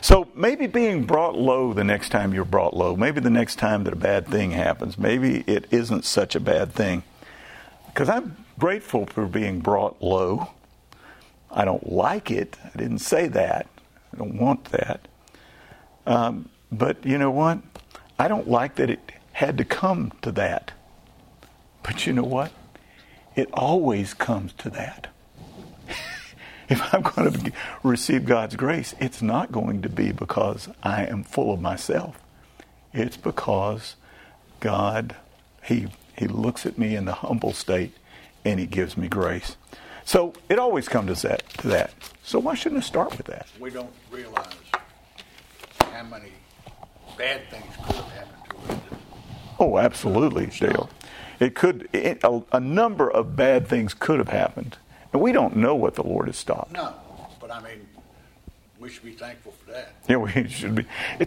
So 0.00 0.28
maybe 0.34 0.66
being 0.66 1.04
brought 1.04 1.36
low 1.36 1.72
the 1.72 1.84
next 1.84 2.10
time 2.10 2.32
you're 2.32 2.44
brought 2.44 2.76
low, 2.76 2.96
maybe 2.96 3.20
the 3.20 3.30
next 3.30 3.56
time 3.56 3.84
that 3.84 3.92
a 3.92 3.96
bad 3.96 4.28
thing 4.28 4.52
happens, 4.52 4.98
maybe 4.98 5.42
it 5.46 5.66
isn't 5.70 6.04
such 6.04 6.36
a 6.36 6.40
bad 6.40 6.72
thing. 6.72 7.02
Because 7.86 8.08
I'm 8.08 8.36
grateful 8.58 9.06
for 9.06 9.26
being 9.26 9.60
brought 9.60 10.00
low. 10.00 10.50
I 11.50 11.64
don't 11.64 11.90
like 11.90 12.30
it. 12.30 12.56
I 12.62 12.78
didn't 12.78 12.98
say 12.98 13.28
that. 13.28 13.66
I 14.12 14.16
don't 14.18 14.38
want 14.38 14.66
that. 14.66 15.08
Um, 16.06 16.48
but 16.70 17.04
you 17.04 17.18
know 17.18 17.30
what? 17.30 17.58
I 18.18 18.28
don't 18.28 18.48
like 18.48 18.76
that 18.76 18.90
it 18.90 19.00
had 19.32 19.58
to 19.58 19.64
come 19.64 20.12
to 20.22 20.30
that. 20.32 20.72
But 21.82 22.06
you 22.06 22.12
know 22.12 22.24
what? 22.24 22.52
It 23.34 23.48
always 23.52 24.14
comes 24.14 24.52
to 24.54 24.70
that. 24.70 25.08
If 26.68 26.94
I'm 26.94 27.02
going 27.02 27.32
to 27.32 27.52
receive 27.82 28.24
God's 28.24 28.56
grace, 28.56 28.94
it's 29.00 29.22
not 29.22 29.52
going 29.52 29.82
to 29.82 29.88
be 29.88 30.12
because 30.12 30.68
I 30.82 31.04
am 31.06 31.24
full 31.24 31.52
of 31.52 31.60
myself. 31.60 32.18
It's 32.92 33.16
because 33.16 33.96
God, 34.60 35.16
He, 35.64 35.88
he 36.16 36.26
looks 36.26 36.66
at 36.66 36.78
me 36.78 36.96
in 36.96 37.04
the 37.04 37.12
humble 37.12 37.52
state 37.52 37.94
and 38.44 38.58
He 38.58 38.66
gives 38.66 38.96
me 38.96 39.08
grace. 39.08 39.56
So 40.04 40.34
it 40.48 40.58
always 40.58 40.88
comes 40.88 41.20
to 41.20 41.28
that, 41.28 41.48
to 41.58 41.68
that. 41.68 41.92
So 42.22 42.38
why 42.38 42.54
shouldn't 42.54 42.82
I 42.82 42.86
start 42.86 43.16
with 43.16 43.26
that? 43.26 43.48
We 43.58 43.70
don't 43.70 43.92
realize 44.10 44.46
how 45.80 46.04
many 46.04 46.32
bad 47.18 47.48
things 47.50 47.74
could 47.84 47.96
have 47.96 48.12
happened 48.12 48.50
to 48.50 48.72
us. 48.72 48.80
Oh, 49.58 49.78
absolutely, 49.78 50.46
Dale. 50.46 50.90
It 51.40 51.54
could. 51.54 51.88
It, 51.92 52.20
a, 52.22 52.42
a, 52.52 52.60
number 52.60 53.10
of 53.10 53.36
bad 53.36 53.68
things 53.68 53.94
could 53.94 54.18
have 54.18 54.28
happened, 54.28 54.76
and 55.16 55.22
we 55.22 55.32
don't 55.32 55.56
know 55.56 55.74
what 55.74 55.94
the 55.94 56.02
Lord 56.02 56.26
has 56.26 56.36
stopped. 56.36 56.72
No, 56.72 56.92
but 57.40 57.50
I 57.50 57.62
mean, 57.62 57.86
we 58.78 58.90
should 58.90 59.02
be 59.02 59.12
thankful 59.12 59.52
for 59.64 59.72
that. 59.72 59.94
Yeah, 60.06 60.16
we 60.18 60.46
should 60.48 60.74
be. 60.74 60.84
It, 61.18 61.24